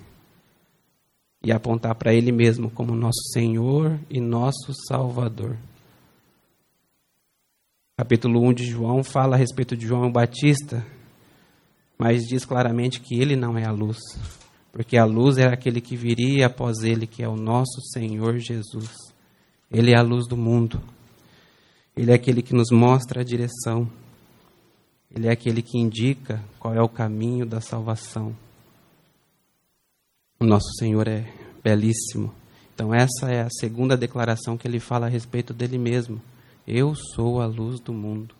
e 1.43 1.51
apontar 1.51 1.97
para 1.97 2.15
Ele 2.15 2.31
mesmo 2.31 2.71
como 2.71 2.95
nosso 2.95 3.21
Senhor 3.33 3.99
e 4.09 4.21
nosso 4.21 4.73
Salvador. 4.87 5.57
Capítulo 7.99 8.47
1 8.47 8.53
de 8.53 8.67
João 8.67 9.03
fala 9.03 9.37
a 9.37 9.39
respeito 9.39 9.75
de 9.75 9.87
João 9.87 10.13
Batista, 10.13 10.87
mas 11.97 12.25
diz 12.25 12.45
claramente 12.45 13.01
que 13.01 13.19
ele 13.19 13.35
não 13.35 13.57
é 13.57 13.65
a 13.65 13.73
luz, 13.73 13.97
porque 14.71 14.99
a 14.99 15.07
luz 15.07 15.39
é 15.39 15.47
aquele 15.47 15.81
que 15.81 15.97
viria 15.97 16.45
após 16.45 16.83
ele, 16.83 17.07
que 17.07 17.23
é 17.23 17.29
o 17.29 17.37
nosso 17.37 17.81
Senhor 17.95 18.37
Jesus. 18.37 18.91
Ele 19.71 19.93
é 19.93 19.97
a 19.97 20.03
luz 20.03 20.29
do 20.29 20.37
mundo. 20.37 20.79
Ele 21.97 22.11
é 22.11 22.15
aquele 22.15 22.43
que 22.43 22.53
nos 22.53 22.71
mostra 22.71 23.23
a 23.23 23.25
direção. 23.25 23.91
Ele 25.11 25.29
é 25.29 25.31
aquele 25.31 25.63
que 25.63 25.79
indica 25.79 26.45
qual 26.59 26.75
é 26.75 26.83
o 26.83 26.91
caminho 26.91 27.47
da 27.47 27.63
salvação. 27.63 28.37
O 30.39 30.45
nosso 30.45 30.71
Senhor 30.79 31.09
é 31.09 31.33
belíssimo. 31.65 32.31
Então, 32.75 32.95
essa 32.95 33.31
é 33.31 33.41
a 33.41 33.49
segunda 33.49 33.97
declaração 33.97 34.59
que 34.59 34.69
ele 34.69 34.81
fala 34.81 35.07
a 35.07 35.09
respeito 35.09 35.55
dele 35.55 35.79
mesmo. 35.79 36.21
Eu 36.67 36.95
sou 37.15 37.41
a 37.41 37.47
luz 37.47 37.81
do 37.81 37.93
mundo. 37.93 38.35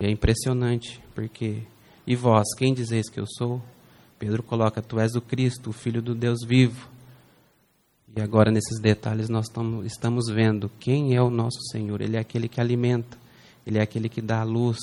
E 0.00 0.06
é 0.06 0.10
impressionante, 0.10 1.02
porque 1.14 1.62
e 2.06 2.16
vós, 2.16 2.46
quem 2.56 2.72
dizeis 2.72 3.10
que 3.10 3.20
eu 3.20 3.26
sou? 3.26 3.60
Pedro 4.18 4.42
coloca: 4.42 4.80
Tu 4.80 4.98
és 4.98 5.14
o 5.14 5.20
Cristo, 5.20 5.68
o 5.68 5.74
Filho 5.74 6.00
do 6.00 6.14
Deus 6.14 6.38
vivo. 6.42 6.88
E 8.16 8.20
agora, 8.22 8.50
nesses 8.50 8.80
detalhes, 8.80 9.28
nós 9.28 9.44
estamos 9.84 10.28
vendo 10.30 10.70
quem 10.80 11.14
é 11.14 11.20
o 11.20 11.28
nosso 11.28 11.60
Senhor. 11.70 12.00
Ele 12.00 12.16
é 12.16 12.20
aquele 12.20 12.48
que 12.48 12.62
alimenta, 12.62 13.18
ele 13.66 13.76
é 13.76 13.82
aquele 13.82 14.08
que 14.08 14.22
dá 14.22 14.40
a 14.40 14.44
luz, 14.44 14.78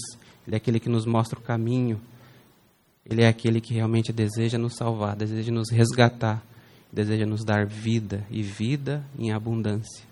ele 0.46 0.56
é 0.56 0.58
aquele 0.58 0.80
que 0.80 0.88
nos 0.88 1.08
mostra 1.08 1.40
o 1.40 1.42
caminho. 1.42 2.00
Ele 3.04 3.24
é 3.24 3.28
aquele 3.28 3.60
que 3.60 3.74
realmente 3.74 4.14
deseja 4.14 4.60
nos 4.60 4.76
salvar, 4.76 5.16
deseja 5.16 5.52
nos 5.52 5.72
resgatar, 5.72 6.44
deseja 6.92 7.26
nos 7.26 7.44
dar 7.44 7.66
vida 7.66 8.24
e 8.30 8.44
vida 8.44 9.04
em 9.18 9.32
abundância. 9.32 10.06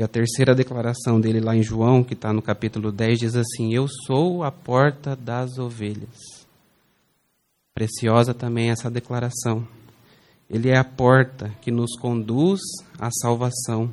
E 0.00 0.02
a 0.02 0.08
terceira 0.08 0.54
declaração 0.54 1.20
dele 1.20 1.40
lá 1.40 1.54
em 1.54 1.62
João, 1.62 2.02
que 2.02 2.14
está 2.14 2.32
no 2.32 2.40
capítulo 2.40 2.90
10, 2.90 3.18
diz 3.18 3.36
assim: 3.36 3.74
Eu 3.74 3.86
sou 3.86 4.42
a 4.42 4.50
porta 4.50 5.14
das 5.14 5.58
ovelhas. 5.58 6.46
Preciosa 7.74 8.32
também 8.32 8.70
essa 8.70 8.90
declaração. 8.90 9.68
Ele 10.48 10.70
é 10.70 10.78
a 10.78 10.84
porta 10.84 11.54
que 11.60 11.70
nos 11.70 11.98
conduz 12.00 12.60
à 12.98 13.10
salvação. 13.10 13.92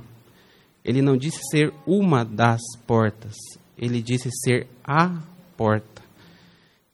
Ele 0.81 1.01
não 1.01 1.17
disse 1.17 1.41
ser 1.51 1.73
uma 1.85 2.23
das 2.23 2.61
portas, 2.87 3.35
ele 3.77 4.01
disse 4.01 4.29
ser 4.31 4.65
a 4.85 5.21
porta. 5.57 6.01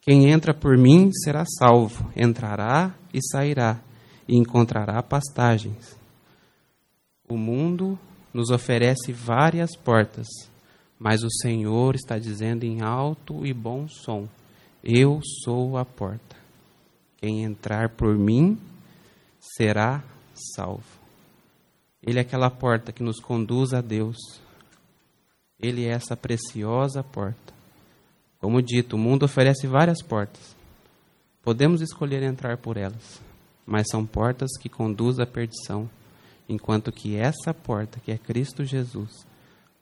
Quem 0.01 0.31
entra 0.31 0.55
por 0.55 0.75
mim 0.75 1.11
será 1.13 1.45
salvo, 1.45 2.11
entrará 2.15 2.95
e 3.13 3.19
sairá, 3.21 3.79
e 4.27 4.35
encontrará 4.35 5.03
pastagens. 5.03 5.95
O 7.29 7.37
mundo 7.37 7.95
nos 8.33 8.49
oferece 8.49 9.11
várias 9.11 9.75
portas, 9.75 10.27
mas 10.97 11.23
o 11.23 11.29
Senhor 11.29 11.95
está 11.95 12.17
dizendo 12.17 12.63
em 12.63 12.81
alto 12.81 13.45
e 13.45 13.53
bom 13.53 13.87
som: 13.87 14.27
Eu 14.83 15.21
sou 15.43 15.77
a 15.77 15.85
porta. 15.85 16.35
Quem 17.17 17.43
entrar 17.43 17.89
por 17.89 18.17
mim 18.17 18.57
será 19.39 20.03
salvo. 20.33 21.03
Ele 22.01 22.17
é 22.19 22.21
aquela 22.21 22.49
porta 22.49 22.91
que 22.91 23.03
nos 23.03 23.19
conduz 23.19 23.73
a 23.73 23.81
Deus. 23.81 24.17
Ele 25.59 25.85
é 25.85 25.89
essa 25.89 26.17
preciosa 26.17 27.01
porta. 27.01 27.53
Como 28.39 28.61
dito, 28.61 28.97
o 28.97 28.99
mundo 28.99 29.23
oferece 29.23 29.67
várias 29.67 30.01
portas. 30.01 30.53
Podemos 31.41 31.81
escolher 31.81 32.23
entrar 32.23 32.57
por 32.57 32.75
elas, 32.75 33.21
mas 33.65 33.87
são 33.89 34.05
portas 34.05 34.49
que 34.59 34.67
conduzem 34.67 35.23
à 35.23 35.27
perdição 35.27 35.89
enquanto 36.47 36.91
que 36.91 37.15
essa 37.15 37.53
porta, 37.53 37.99
que 37.99 38.11
é 38.11 38.17
Cristo 38.17 38.63
Jesus, 38.65 39.25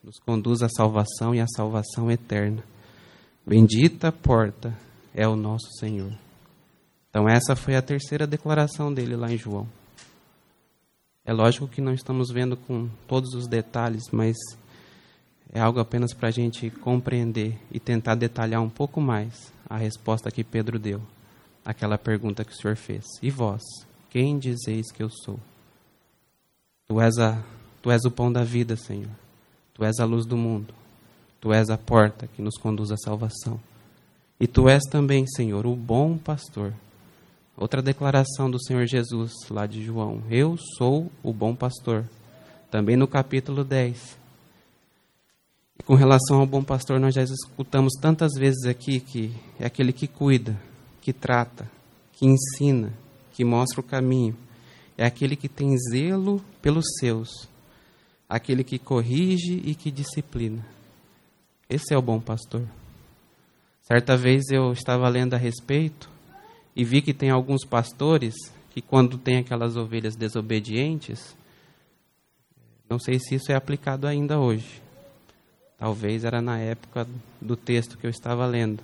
nos 0.04 0.20
conduz 0.20 0.62
à 0.62 0.70
salvação 0.70 1.34
e 1.34 1.40
à 1.40 1.46
salvação 1.48 2.10
eterna. 2.12 2.64
Bendita 3.46 4.12
porta 4.12 4.76
é 5.14 5.28
o 5.28 5.36
nosso 5.36 5.68
Senhor. 5.80 6.12
Então, 7.10 7.28
essa 7.28 7.56
foi 7.56 7.76
a 7.76 7.82
terceira 7.82 8.26
declaração 8.26 8.94
dele 8.94 9.16
lá 9.16 9.32
em 9.32 9.38
João. 9.38 9.68
É 11.26 11.34
lógico 11.34 11.68
que 11.68 11.82
não 11.82 11.94
estamos 11.94 12.32
vendo 12.32 12.58
com 12.58 12.90
todos 13.08 13.34
os 13.34 13.48
detalhes, 13.48 14.04
mas 14.12 14.38
é 15.54 15.60
algo 15.60 15.80
apenas 15.80 16.14
para 16.14 16.30
a 16.30 16.32
gente 16.32 16.70
compreender 16.70 17.58
e 17.72 17.80
tentar 17.80 18.16
detalhar 18.16 18.62
um 18.62 18.70
pouco 18.70 19.00
mais 19.02 19.52
a 19.70 19.78
resposta 19.78 20.32
que 20.32 20.44
Pedro 20.44 20.80
deu 20.80 21.02
àquela 21.64 21.98
pergunta 21.98 22.44
que 22.44 22.52
o 22.52 22.56
Senhor 22.56 22.76
fez. 22.76 23.06
E 23.22 23.30
vós, 23.30 23.62
quem 24.10 24.40
dizeis 24.40 24.92
que 24.92 25.04
eu 25.04 25.10
sou? 25.10 25.40
Tu 26.92 27.00
és, 27.00 27.18
a, 27.20 27.42
tu 27.82 27.90
és 27.90 28.04
o 28.04 28.12
pão 28.12 28.30
da 28.30 28.44
vida, 28.44 28.76
Senhor. 28.76 29.16
Tu 29.74 29.86
és 29.86 29.98
a 30.02 30.04
luz 30.04 30.26
do 30.26 30.36
mundo. 30.36 30.74
Tu 31.40 31.54
és 31.54 31.70
a 31.70 31.78
porta 31.78 32.28
que 32.28 32.42
nos 32.42 32.58
conduz 32.58 32.92
à 32.92 32.98
salvação. 32.98 33.58
E 34.38 34.46
tu 34.46 34.68
és 34.68 34.84
também, 34.92 35.26
Senhor, 35.26 35.66
o 35.66 35.74
bom 35.74 36.18
pastor. 36.18 36.74
Outra 37.56 37.82
declaração 37.82 38.52
do 38.52 38.62
Senhor 38.62 38.86
Jesus, 38.88 39.32
lá 39.50 39.66
de 39.66 39.82
João: 39.82 40.22
Eu 40.30 40.58
sou 40.78 41.10
o 41.24 41.32
bom 41.32 41.56
pastor. 41.56 42.04
Também 42.70 42.98
no 42.98 43.08
capítulo 43.08 43.64
10. 43.64 44.18
E 45.80 45.84
com 45.84 45.96
relação 45.96 46.42
ao 46.42 46.46
bom 46.46 46.62
pastor, 46.62 47.00
nós 47.00 47.16
já 47.16 47.24
escutamos 47.24 47.94
tantas 48.02 48.34
vezes 48.38 48.66
aqui 48.66 49.00
que 49.00 49.34
é 49.58 49.66
aquele 49.66 49.94
que 49.94 50.08
cuida, 50.08 50.60
que 51.00 51.14
trata, 51.14 51.72
que 52.12 52.26
ensina, 52.26 52.92
que 53.32 53.46
mostra 53.46 53.80
o 53.80 53.84
caminho 53.84 54.36
é 55.02 55.06
aquele 55.08 55.36
que 55.36 55.50
tem 55.50 55.76
zelo 55.90 56.40
pelos 56.62 56.86
seus, 57.00 57.50
aquele 58.30 58.64
que 58.64 58.78
corrige 58.78 59.60
e 59.66 59.74
que 59.74 59.90
disciplina. 59.90 60.64
Esse 61.68 61.96
é 61.96 61.98
o 61.98 62.04
bom 62.04 62.20
pastor. 62.20 62.62
Certa 63.82 64.16
vez 64.16 64.44
eu 64.52 64.72
estava 64.72 65.10
lendo 65.10 65.34
a 65.34 65.38
respeito 65.38 66.08
e 66.76 66.86
vi 66.86 67.02
que 67.02 67.16
tem 67.16 67.32
alguns 67.32 67.66
pastores 67.66 68.36
que, 68.70 68.80
quando 68.80 69.18
tem 69.18 69.40
aquelas 69.40 69.76
ovelhas 69.76 70.16
desobedientes, 70.16 71.36
não 72.88 73.00
sei 73.00 73.18
se 73.18 73.34
isso 73.34 73.52
é 73.52 73.56
aplicado 73.56 74.06
ainda 74.06 74.40
hoje. 74.40 74.84
Talvez 75.80 76.24
era 76.24 76.44
na 76.44 76.60
época 76.60 77.08
do 77.42 77.56
texto 77.56 77.98
que 77.98 78.06
eu 78.06 78.12
estava 78.12 78.46
lendo. 78.46 78.84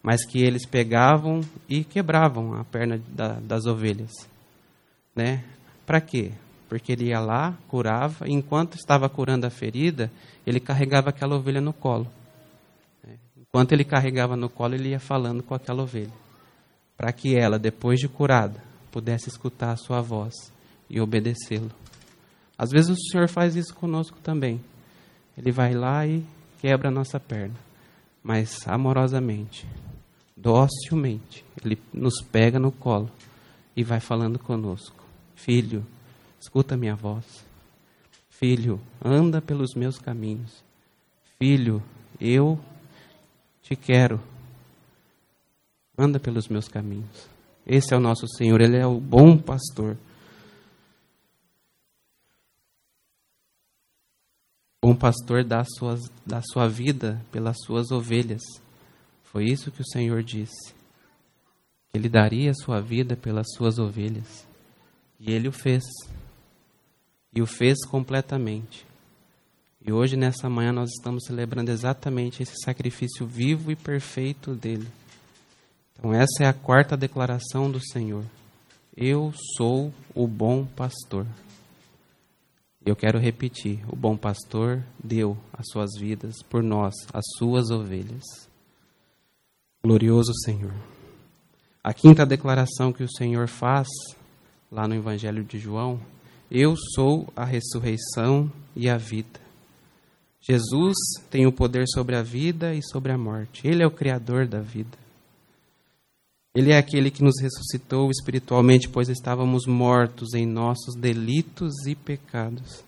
Mas 0.00 0.24
que 0.24 0.38
eles 0.44 0.64
pegavam 0.64 1.40
e 1.68 1.82
quebravam 1.82 2.54
a 2.54 2.62
perna 2.62 3.02
da, 3.08 3.32
das 3.40 3.66
ovelhas. 3.66 4.29
Né? 5.14 5.44
Para 5.86 6.00
quê? 6.00 6.32
porque 6.70 6.92
ele 6.92 7.06
ia 7.06 7.18
lá, 7.18 7.58
curava, 7.66 8.28
e 8.28 8.32
enquanto 8.32 8.76
estava 8.76 9.08
curando 9.08 9.44
a 9.44 9.50
ferida, 9.50 10.08
ele 10.46 10.60
carregava 10.60 11.10
aquela 11.10 11.34
ovelha 11.34 11.60
no 11.60 11.72
colo. 11.72 12.06
Enquanto 13.36 13.72
ele 13.72 13.82
carregava 13.82 14.36
no 14.36 14.48
colo, 14.48 14.76
ele 14.76 14.90
ia 14.90 15.00
falando 15.00 15.42
com 15.42 15.52
aquela 15.52 15.82
ovelha, 15.82 16.12
para 16.96 17.12
que 17.12 17.36
ela, 17.36 17.58
depois 17.58 17.98
de 17.98 18.06
curada, 18.06 18.62
pudesse 18.92 19.28
escutar 19.28 19.72
a 19.72 19.76
sua 19.76 20.00
voz 20.00 20.32
e 20.88 21.00
obedecê-lo. 21.00 21.72
Às 22.56 22.70
vezes 22.70 22.90
o 22.90 23.10
Senhor 23.10 23.28
faz 23.28 23.56
isso 23.56 23.74
conosco 23.74 24.18
também. 24.22 24.60
Ele 25.36 25.50
vai 25.50 25.74
lá 25.74 26.06
e 26.06 26.24
quebra 26.60 26.86
a 26.86 26.92
nossa 26.92 27.18
perna, 27.18 27.56
mas 28.22 28.60
amorosamente, 28.64 29.66
docilmente, 30.36 31.44
ele 31.64 31.76
nos 31.92 32.22
pega 32.22 32.60
no 32.60 32.70
colo 32.70 33.10
e 33.80 33.82
vai 33.82 33.98
falando 33.98 34.38
conosco: 34.38 35.02
Filho, 35.34 35.86
escuta 36.38 36.76
minha 36.76 36.94
voz. 36.94 37.24
Filho, 38.28 38.78
anda 39.02 39.40
pelos 39.40 39.74
meus 39.74 39.98
caminhos. 39.98 40.62
Filho, 41.38 41.82
eu 42.20 42.60
te 43.62 43.74
quero. 43.74 44.20
Anda 45.96 46.20
pelos 46.20 46.46
meus 46.48 46.68
caminhos. 46.68 47.28
Esse 47.66 47.94
é 47.94 47.96
o 47.96 48.00
nosso 48.00 48.26
Senhor, 48.36 48.60
Ele 48.60 48.76
é 48.76 48.86
o 48.86 49.00
bom 49.00 49.38
pastor. 49.38 49.96
Bom 54.82 54.94
pastor 54.94 55.44
dá, 55.44 55.64
suas, 55.64 56.00
dá 56.24 56.42
sua 56.42 56.68
vida 56.68 57.24
pelas 57.32 57.56
suas 57.64 57.90
ovelhas. 57.90 58.42
Foi 59.24 59.44
isso 59.44 59.70
que 59.70 59.80
o 59.80 59.88
Senhor 59.90 60.22
disse. 60.22 60.79
Que 61.90 61.98
Ele 61.98 62.08
daria 62.08 62.52
sua 62.54 62.80
vida 62.80 63.16
pelas 63.16 63.46
suas 63.56 63.78
ovelhas. 63.78 64.46
E 65.18 65.32
Ele 65.32 65.48
o 65.48 65.52
fez. 65.52 65.82
E 67.34 67.42
o 67.42 67.46
fez 67.46 67.84
completamente. 67.86 68.86
E 69.84 69.92
hoje, 69.92 70.16
nessa 70.16 70.48
manhã, 70.50 70.72
nós 70.72 70.90
estamos 70.90 71.24
celebrando 71.24 71.70
exatamente 71.70 72.42
esse 72.42 72.54
sacrifício 72.64 73.26
vivo 73.26 73.72
e 73.72 73.76
perfeito 73.76 74.54
dele. 74.54 74.86
Então, 75.92 76.12
essa 76.12 76.44
é 76.44 76.46
a 76.46 76.52
quarta 76.52 76.96
declaração 76.96 77.70
do 77.70 77.80
Senhor. 77.80 78.24
Eu 78.96 79.32
sou 79.56 79.92
o 80.14 80.26
bom 80.26 80.66
pastor. 80.66 81.26
Eu 82.84 82.96
quero 82.96 83.18
repetir: 83.18 83.80
o 83.90 83.96
bom 83.96 84.16
pastor 84.16 84.82
deu 85.02 85.36
as 85.52 85.66
suas 85.70 85.90
vidas 85.98 86.34
por 86.48 86.62
nós, 86.62 86.94
as 87.12 87.24
suas 87.38 87.70
ovelhas. 87.70 88.24
Glorioso 89.82 90.32
Senhor. 90.44 90.74
A 91.82 91.94
quinta 91.94 92.26
declaração 92.26 92.92
que 92.92 93.02
o 93.02 93.10
Senhor 93.10 93.48
faz, 93.48 93.88
lá 94.70 94.86
no 94.86 94.94
Evangelho 94.94 95.42
de 95.42 95.58
João, 95.58 95.98
eu 96.50 96.74
sou 96.94 97.32
a 97.34 97.42
ressurreição 97.42 98.52
e 98.76 98.86
a 98.86 98.98
vida. 98.98 99.40
Jesus 100.42 100.96
tem 101.30 101.46
o 101.46 101.52
poder 101.52 101.86
sobre 101.88 102.16
a 102.16 102.22
vida 102.22 102.74
e 102.74 102.82
sobre 102.82 103.12
a 103.12 103.18
morte. 103.18 103.66
Ele 103.66 103.82
é 103.82 103.86
o 103.86 103.90
Criador 103.90 104.46
da 104.46 104.60
vida. 104.60 104.98
Ele 106.54 106.70
é 106.70 106.76
aquele 106.76 107.10
que 107.10 107.22
nos 107.22 107.40
ressuscitou 107.40 108.10
espiritualmente, 108.10 108.88
pois 108.88 109.08
estávamos 109.08 109.66
mortos 109.66 110.34
em 110.34 110.44
nossos 110.44 110.94
delitos 110.94 111.72
e 111.86 111.94
pecados. 111.94 112.84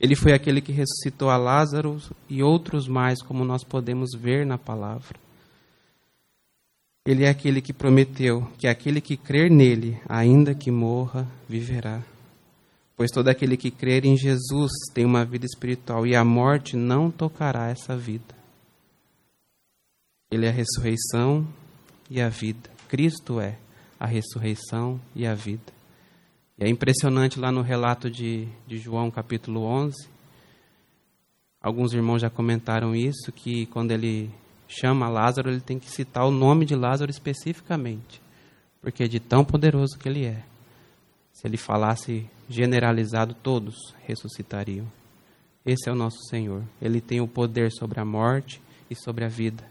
Ele 0.00 0.16
foi 0.16 0.32
aquele 0.32 0.62
que 0.62 0.72
ressuscitou 0.72 1.28
a 1.28 1.36
Lázaro 1.36 2.00
e 2.28 2.42
outros 2.42 2.88
mais, 2.88 3.20
como 3.20 3.44
nós 3.44 3.62
podemos 3.62 4.12
ver 4.16 4.46
na 4.46 4.56
palavra. 4.56 5.18
Ele 7.06 7.24
é 7.24 7.28
aquele 7.28 7.62
que 7.62 7.72
prometeu 7.72 8.46
que 8.58 8.66
aquele 8.66 9.00
que 9.00 9.16
crer 9.16 9.50
nele, 9.50 9.98
ainda 10.08 10.54
que 10.54 10.70
morra, 10.70 11.26
viverá. 11.48 12.02
Pois 12.94 13.10
todo 13.10 13.28
aquele 13.28 13.56
que 13.56 13.70
crer 13.70 14.04
em 14.04 14.16
Jesus 14.16 14.70
tem 14.92 15.06
uma 15.06 15.24
vida 15.24 15.46
espiritual 15.46 16.06
e 16.06 16.14
a 16.14 16.22
morte 16.22 16.76
não 16.76 17.10
tocará 17.10 17.70
essa 17.70 17.96
vida. 17.96 18.34
Ele 20.30 20.44
é 20.44 20.50
a 20.50 20.52
ressurreição 20.52 21.48
e 22.10 22.20
a 22.20 22.28
vida. 22.28 22.70
Cristo 22.88 23.40
é 23.40 23.56
a 23.98 24.06
ressurreição 24.06 25.00
e 25.16 25.26
a 25.26 25.34
vida. 25.34 25.72
E 26.58 26.64
é 26.64 26.68
impressionante 26.68 27.40
lá 27.40 27.50
no 27.50 27.62
relato 27.62 28.10
de, 28.10 28.46
de 28.66 28.76
João, 28.76 29.10
capítulo 29.10 29.62
11. 29.62 29.94
Alguns 31.62 31.94
irmãos 31.94 32.20
já 32.20 32.28
comentaram 32.28 32.94
isso, 32.94 33.32
que 33.34 33.64
quando 33.66 33.92
ele 33.92 34.30
chama 34.70 35.08
Lázaro, 35.08 35.50
ele 35.50 35.60
tem 35.60 35.78
que 35.78 35.90
citar 35.90 36.24
o 36.24 36.30
nome 36.30 36.64
de 36.64 36.76
Lázaro 36.76 37.10
especificamente, 37.10 38.22
porque 38.80 39.02
é 39.02 39.08
de 39.08 39.18
tão 39.18 39.44
poderoso 39.44 39.98
que 39.98 40.08
ele 40.08 40.24
é. 40.24 40.42
Se 41.32 41.46
ele 41.46 41.56
falasse 41.56 42.28
generalizado, 42.48 43.34
todos 43.34 43.94
ressuscitariam. 44.06 44.86
Esse 45.64 45.88
é 45.88 45.92
o 45.92 45.96
nosso 45.96 46.18
Senhor. 46.28 46.62
Ele 46.80 47.00
tem 47.00 47.20
o 47.20 47.28
poder 47.28 47.70
sobre 47.72 48.00
a 48.00 48.04
morte 48.04 48.62
e 48.88 48.94
sobre 48.94 49.24
a 49.24 49.28
vida. 49.28 49.64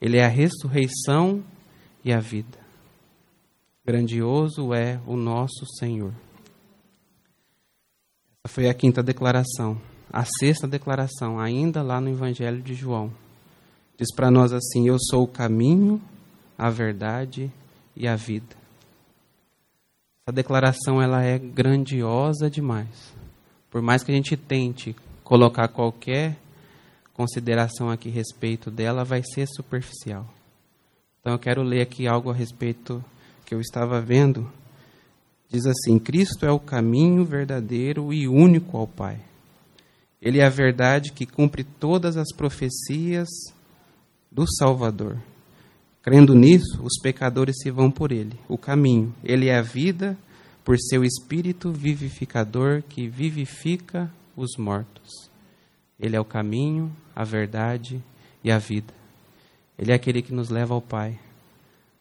Ele 0.00 0.18
é 0.18 0.24
a 0.24 0.28
ressurreição 0.28 1.42
e 2.04 2.12
a 2.12 2.18
vida. 2.18 2.58
Grandioso 3.84 4.74
é 4.74 5.00
o 5.06 5.16
nosso 5.16 5.64
Senhor. 5.78 6.12
Essa 8.44 8.54
foi 8.54 8.68
a 8.68 8.74
quinta 8.74 9.02
declaração. 9.02 9.80
A 10.12 10.24
sexta 10.38 10.66
declaração, 10.66 11.38
ainda 11.38 11.82
lá 11.82 12.00
no 12.00 12.10
Evangelho 12.10 12.62
de 12.62 12.74
João, 12.74 13.12
diz 13.96 14.14
para 14.14 14.30
nós 14.30 14.52
assim: 14.52 14.88
Eu 14.88 14.96
sou 14.98 15.24
o 15.24 15.28
caminho, 15.28 16.00
a 16.56 16.70
verdade 16.70 17.50
e 17.94 18.06
a 18.06 18.16
vida. 18.16 18.56
Essa 20.22 20.34
declaração 20.34 21.00
ela 21.00 21.22
é 21.22 21.38
grandiosa 21.38 22.50
demais. 22.50 23.14
Por 23.70 23.80
mais 23.80 24.02
que 24.02 24.10
a 24.10 24.14
gente 24.14 24.36
tente 24.36 24.96
colocar 25.22 25.68
qualquer 25.68 26.36
consideração 27.14 27.90
aqui 27.90 28.08
a 28.08 28.12
respeito 28.12 28.70
dela, 28.70 29.04
vai 29.04 29.22
ser 29.22 29.46
superficial. 29.46 30.26
Então 31.20 31.32
eu 31.32 31.38
quero 31.38 31.62
ler 31.62 31.80
aqui 31.80 32.06
algo 32.06 32.30
a 32.30 32.34
respeito 32.34 33.02
que 33.44 33.54
eu 33.54 33.60
estava 33.60 34.00
vendo. 34.00 34.50
Diz 35.48 35.64
assim: 35.66 35.98
Cristo 35.98 36.44
é 36.44 36.50
o 36.50 36.58
caminho 36.58 37.24
verdadeiro 37.24 38.12
e 38.12 38.28
único 38.28 38.76
ao 38.76 38.86
Pai. 38.86 39.18
Ele 40.20 40.40
é 40.40 40.44
a 40.44 40.50
verdade 40.50 41.12
que 41.12 41.24
cumpre 41.24 41.62
todas 41.62 42.16
as 42.16 42.32
profecias 42.34 43.28
do 44.36 44.44
Salvador. 44.46 45.16
Crendo 46.02 46.34
nisso, 46.34 46.82
os 46.82 47.00
pecadores 47.02 47.56
se 47.62 47.70
vão 47.70 47.90
por 47.90 48.12
ele, 48.12 48.38
o 48.46 48.58
caminho. 48.58 49.14
Ele 49.24 49.48
é 49.48 49.56
a 49.56 49.62
vida, 49.62 50.14
por 50.62 50.76
seu 50.78 51.02
espírito 51.02 51.72
vivificador 51.72 52.82
que 52.82 53.08
vivifica 53.08 54.12
os 54.36 54.58
mortos. 54.58 55.30
Ele 55.98 56.14
é 56.14 56.20
o 56.20 56.24
caminho, 56.24 56.94
a 57.14 57.24
verdade 57.24 58.04
e 58.44 58.52
a 58.52 58.58
vida. 58.58 58.92
Ele 59.78 59.90
é 59.90 59.94
aquele 59.94 60.20
que 60.20 60.34
nos 60.34 60.50
leva 60.50 60.74
ao 60.74 60.82
Pai. 60.82 61.18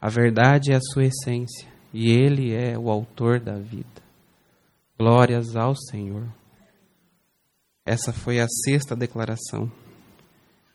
A 0.02 0.10
verdade 0.10 0.74
é 0.74 0.76
a 0.76 0.82
sua 0.82 1.06
essência 1.06 1.70
e 1.94 2.12
ele 2.12 2.54
é 2.54 2.78
o 2.78 2.90
autor 2.90 3.40
da 3.40 3.58
vida. 3.58 4.04
Glórias 5.00 5.56
ao 5.56 5.74
Senhor. 5.74 6.28
Essa 7.86 8.12
foi 8.12 8.42
a 8.42 8.48
sexta 8.66 8.94
declaração. 8.94 9.72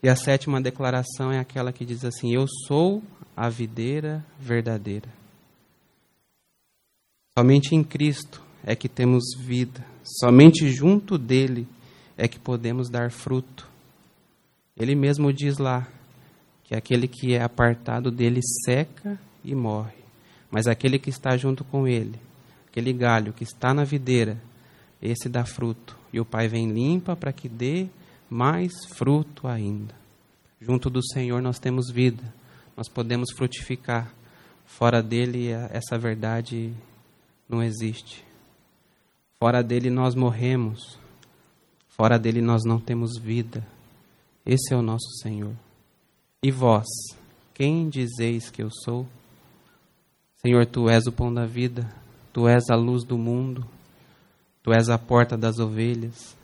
E 0.02 0.08
a 0.08 0.16
sétima 0.16 0.60
declaração 0.60 1.30
é 1.30 1.38
aquela 1.38 1.72
que 1.72 1.84
diz 1.84 2.04
assim: 2.04 2.34
Eu 2.34 2.46
sou 2.66 3.02
a 3.36 3.48
videira 3.48 4.24
verdadeira. 4.38 5.08
Somente 7.38 7.74
em 7.74 7.84
Cristo 7.84 8.42
é 8.64 8.74
que 8.74 8.88
temos 8.88 9.24
vida, 9.38 9.84
somente 10.02 10.70
junto 10.70 11.16
dele 11.16 11.66
é 12.16 12.28
que 12.28 12.38
podemos 12.38 12.90
dar 12.90 13.10
fruto. 13.10 13.68
Ele 14.76 14.94
mesmo 14.94 15.32
diz 15.32 15.58
lá 15.58 15.86
que 16.64 16.74
aquele 16.74 17.06
que 17.06 17.34
é 17.34 17.42
apartado 17.42 18.10
dele 18.10 18.40
seca 18.64 19.18
e 19.44 19.54
morre, 19.54 19.96
mas 20.50 20.66
aquele 20.66 20.98
que 20.98 21.10
está 21.10 21.36
junto 21.36 21.64
com 21.64 21.86
ele, 21.86 22.18
aquele 22.68 22.92
galho 22.92 23.32
que 23.32 23.44
está 23.44 23.72
na 23.72 23.84
videira, 23.84 24.36
esse 25.00 25.28
dá 25.28 25.44
fruto, 25.44 25.96
e 26.12 26.20
o 26.20 26.24
Pai 26.24 26.48
vem 26.48 26.70
limpa 26.70 27.16
para 27.16 27.32
que 27.32 27.48
dê 27.48 27.88
mais 28.30 28.72
fruto 28.86 29.48
ainda. 29.48 29.94
Junto 30.60 30.88
do 30.88 31.02
Senhor 31.02 31.42
nós 31.42 31.58
temos 31.58 31.90
vida, 31.90 32.22
nós 32.76 32.88
podemos 32.88 33.30
frutificar. 33.32 34.14
Fora 34.64 35.02
dele, 35.02 35.48
essa 35.50 35.98
verdade 35.98 36.72
não 37.48 37.60
existe. 37.60 38.24
Fora 39.40 39.62
dele, 39.64 39.90
nós 39.90 40.14
morremos. 40.14 40.96
Fora 41.88 42.18
dele, 42.18 42.40
nós 42.40 42.62
não 42.64 42.78
temos 42.78 43.18
vida. 43.18 43.66
Esse 44.46 44.72
é 44.72 44.76
o 44.76 44.82
nosso 44.82 45.08
Senhor. 45.22 45.54
E 46.42 46.50
vós, 46.50 46.86
quem 47.52 47.88
dizeis 47.88 48.48
que 48.48 48.62
eu 48.62 48.70
sou? 48.84 49.06
Senhor, 50.36 50.64
tu 50.66 50.88
és 50.88 51.06
o 51.06 51.12
pão 51.12 51.34
da 51.34 51.44
vida, 51.44 51.86
tu 52.32 52.48
és 52.48 52.70
a 52.70 52.76
luz 52.76 53.04
do 53.04 53.18
mundo, 53.18 53.66
tu 54.62 54.72
és 54.72 54.88
a 54.88 54.96
porta 54.96 55.36
das 55.36 55.58
ovelhas, 55.58 56.34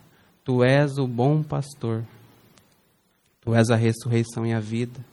tu 0.46 0.62
és 0.62 0.96
o 0.96 1.08
bom 1.08 1.42
pastor, 1.42 2.04
tu 3.40 3.52
és 3.52 3.68
a 3.68 3.74
ressurreição 3.74 4.46
e 4.46 4.54
a 4.54 4.60
vida. 4.60 5.04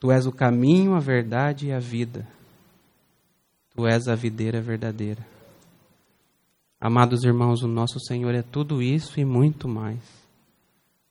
Tu 0.00 0.10
és 0.10 0.26
o 0.26 0.32
caminho, 0.32 0.94
a 0.94 0.98
verdade 0.98 1.68
e 1.68 1.72
a 1.72 1.78
vida. 1.78 2.26
Tu 3.72 3.86
és 3.86 4.08
a 4.08 4.16
videira 4.16 4.60
verdadeira. 4.60 5.24
Amados 6.80 7.22
irmãos, 7.22 7.62
o 7.62 7.68
nosso 7.68 8.00
Senhor 8.00 8.34
é 8.34 8.42
tudo 8.42 8.82
isso 8.82 9.20
e 9.20 9.24
muito 9.24 9.68
mais. 9.68 10.00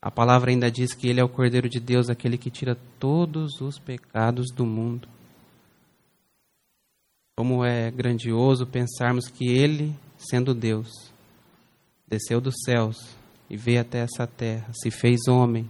A 0.01 0.11
palavra 0.11 0.51
ainda 0.51 0.69
diz 0.69 0.93
que 0.93 1.07
Ele 1.07 1.21
é 1.21 1.23
o 1.23 1.29
Cordeiro 1.29 1.69
de 1.69 1.79
Deus, 1.79 2.09
aquele 2.09 2.37
que 2.37 2.51
tira 2.51 2.77
todos 2.99 3.61
os 3.61 3.79
pecados 3.79 4.47
do 4.53 4.65
mundo. 4.65 5.07
Como 7.37 7.63
é 7.63 7.91
grandioso 7.91 8.67
pensarmos 8.67 9.29
que 9.29 9.47
Ele, 9.47 9.95
sendo 10.17 10.53
Deus, 10.53 10.89
desceu 12.07 12.41
dos 12.41 12.55
céus 12.65 13.15
e 13.49 13.55
veio 13.55 13.81
até 13.81 13.99
essa 13.99 14.27
terra, 14.27 14.67
se 14.73 14.91
fez 14.91 15.27
homem, 15.27 15.69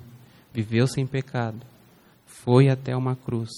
viveu 0.53 0.87
sem 0.87 1.05
pecado, 1.05 1.61
foi 2.25 2.69
até 2.69 2.95
uma 2.95 3.15
cruz, 3.15 3.49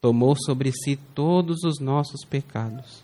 tomou 0.00 0.36
sobre 0.36 0.72
si 0.72 0.96
todos 1.14 1.64
os 1.64 1.80
nossos 1.80 2.24
pecados, 2.24 3.02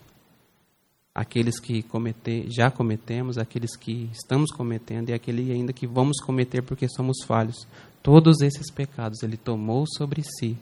aqueles 1.15 1.61
que 1.61 1.83
comete, 1.83 2.47
já 2.51 2.71
cometemos, 2.71 3.39
aqueles 3.39 3.77
que 3.77 4.11
estamos 4.13 4.51
cometendo 4.51 5.11
e 5.11 5.15
aquele 5.15 5.53
ainda 5.53 5.73
que 5.73 5.87
vamos 5.87 6.21
cometer 6.21 6.63
porque 6.63 6.89
somos 6.89 7.19
falhos. 7.25 7.69
Todos 8.03 8.41
esses 8.41 8.71
pecados 8.71 9.23
ele 9.23 9.37
tomou 9.37 9.85
sobre 9.87 10.23
si 10.23 10.59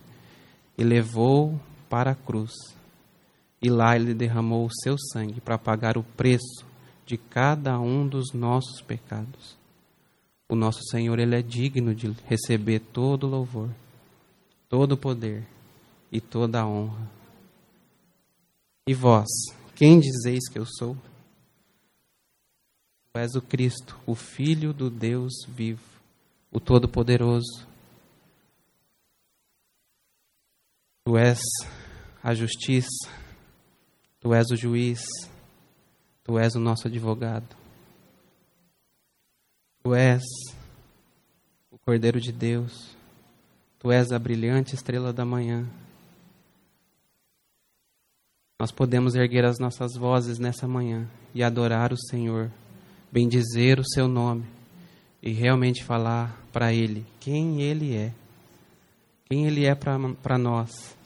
e 0.76 0.85
levou 0.85 1.59
para 1.88 2.12
a 2.12 2.14
cruz 2.14 2.52
e 3.61 3.70
lá 3.70 3.96
ele 3.96 4.14
derramou 4.14 4.66
o 4.66 4.74
seu 4.83 4.96
sangue 5.12 5.40
para 5.40 5.57
pagar 5.57 5.96
o 5.96 6.02
preço 6.02 6.71
de 7.06 7.16
cada 7.16 7.78
um 7.80 8.06
dos 8.06 8.32
nossos 8.32 8.80
pecados. 8.80 9.56
O 10.48 10.54
nosso 10.54 10.80
Senhor, 10.90 11.18
ele 11.18 11.36
é 11.36 11.42
digno 11.42 11.94
de 11.94 12.10
receber 12.26 12.80
todo 12.80 13.26
louvor, 13.26 13.70
todo 14.68 14.96
poder 14.96 15.46
e 16.10 16.20
toda 16.20 16.66
honra. 16.66 17.10
E 18.86 18.94
vós, 18.94 19.28
quem 19.74 19.98
dizeis 19.98 20.48
que 20.50 20.58
eu 20.58 20.66
sou? 20.66 20.96
Tu 23.12 23.18
és 23.18 23.34
o 23.34 23.42
Cristo, 23.42 23.98
o 24.06 24.14
Filho 24.14 24.72
do 24.72 24.90
Deus 24.90 25.32
vivo, 25.48 25.82
o 26.50 26.58
Todo-Poderoso. 26.58 27.66
Tu 31.04 31.16
és 31.16 31.40
a 32.22 32.34
justiça, 32.34 33.08
Tu 34.22 34.32
és 34.32 34.48
o 34.52 34.56
juiz, 34.56 35.00
Tu 36.24 36.38
és 36.38 36.54
o 36.54 36.61
nosso 36.61 36.87
advogado. 36.88 37.56
Tu 39.82 39.94
és 39.94 40.22
o 41.70 41.78
Cordeiro 41.78 42.20
de 42.20 42.32
Deus. 42.32 42.96
Tu 43.78 43.90
és 43.90 44.12
a 44.12 44.18
brilhante 44.18 44.74
estrela 44.74 45.12
da 45.12 45.24
manhã. 45.24 45.66
Nós 48.58 48.70
podemos 48.70 49.14
erguer 49.14 49.44
as 49.44 49.58
nossas 49.58 49.94
vozes 49.96 50.38
nessa 50.38 50.68
manhã 50.68 51.08
e 51.35 51.42
adorar 51.42 51.92
o 51.92 51.98
Senhor, 51.98 52.50
bendizer 53.11 53.80
o 53.80 53.85
seu 53.85 54.06
nome 54.06 54.44
e 55.20 55.32
realmente 55.32 55.82
falar 55.82 56.40
para 56.52 56.72
Ele 56.72 57.04
quem 57.18 57.61
Ele 57.61 57.96
é, 57.96 58.12
quem 59.24 59.46
Ele 59.46 59.64
é 59.64 59.74
para 59.74 60.38
nós 60.38 60.96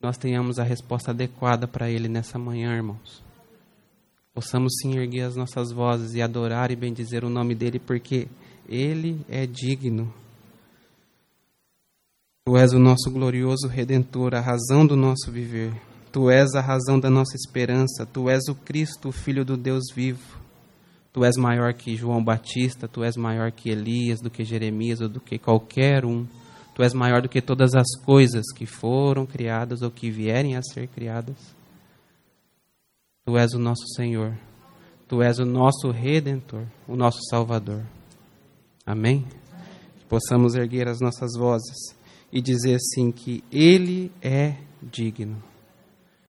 nós 0.00 0.16
tenhamos 0.16 0.58
a 0.58 0.62
resposta 0.62 1.10
adequada 1.10 1.68
para 1.68 1.90
Ele 1.90 2.08
nessa 2.08 2.38
manhã, 2.38 2.74
irmãos. 2.74 3.22
Possamos 4.32 4.72
sim 4.80 4.96
erguer 4.96 5.22
as 5.22 5.36
nossas 5.36 5.72
vozes 5.72 6.14
e 6.14 6.22
adorar 6.22 6.70
e 6.70 6.76
bendizer 6.76 7.24
o 7.24 7.28
nome 7.28 7.54
dEle, 7.54 7.78
porque 7.78 8.28
Ele 8.68 9.20
é 9.28 9.46
digno. 9.46 10.12
Tu 12.46 12.56
és 12.56 12.72
o 12.72 12.78
nosso 12.78 13.10
glorioso 13.10 13.68
Redentor, 13.68 14.34
a 14.34 14.40
razão 14.40 14.86
do 14.86 14.96
nosso 14.96 15.30
viver. 15.30 15.72
Tu 16.12 16.30
és 16.30 16.54
a 16.54 16.60
razão 16.60 16.98
da 16.98 17.08
nossa 17.08 17.36
esperança. 17.36 18.06
Tu 18.06 18.28
és 18.28 18.48
o 18.48 18.54
Cristo, 18.54 19.08
o 19.08 19.12
Filho 19.12 19.44
do 19.44 19.56
Deus 19.56 19.84
vivo. 19.94 20.40
Tu 21.12 21.24
és 21.24 21.36
maior 21.36 21.74
que 21.74 21.96
João 21.96 22.22
Batista, 22.22 22.88
tu 22.88 23.04
és 23.04 23.16
maior 23.16 23.50
que 23.52 23.68
Elias, 23.68 24.20
do 24.20 24.30
que 24.30 24.44
Jeremias 24.44 25.00
ou 25.00 25.08
do 25.08 25.20
que 25.20 25.38
qualquer 25.38 26.04
um. 26.04 26.26
Tu 26.74 26.82
és 26.82 26.94
maior 26.94 27.20
do 27.20 27.28
que 27.28 27.40
todas 27.40 27.74
as 27.74 27.86
coisas 28.04 28.44
que 28.54 28.64
foram 28.64 29.26
criadas 29.26 29.82
ou 29.82 29.90
que 29.90 30.10
vierem 30.10 30.56
a 30.56 30.62
ser 30.62 30.88
criadas. 30.88 31.36
Tu 33.30 33.38
és 33.38 33.54
o 33.54 33.60
nosso 33.60 33.86
Senhor. 33.94 34.36
Tu 35.06 35.22
és 35.22 35.38
o 35.38 35.44
nosso 35.44 35.92
Redentor, 35.92 36.64
o 36.88 36.96
nosso 36.96 37.20
Salvador. 37.30 37.80
Amém? 38.84 39.24
Que 40.00 40.04
possamos 40.06 40.56
erguer 40.56 40.88
as 40.88 40.98
nossas 40.98 41.38
vozes 41.38 41.76
e 42.32 42.40
dizer 42.40 42.74
assim 42.74 43.12
que 43.12 43.44
Ele 43.52 44.10
é 44.20 44.56
digno. 44.82 45.40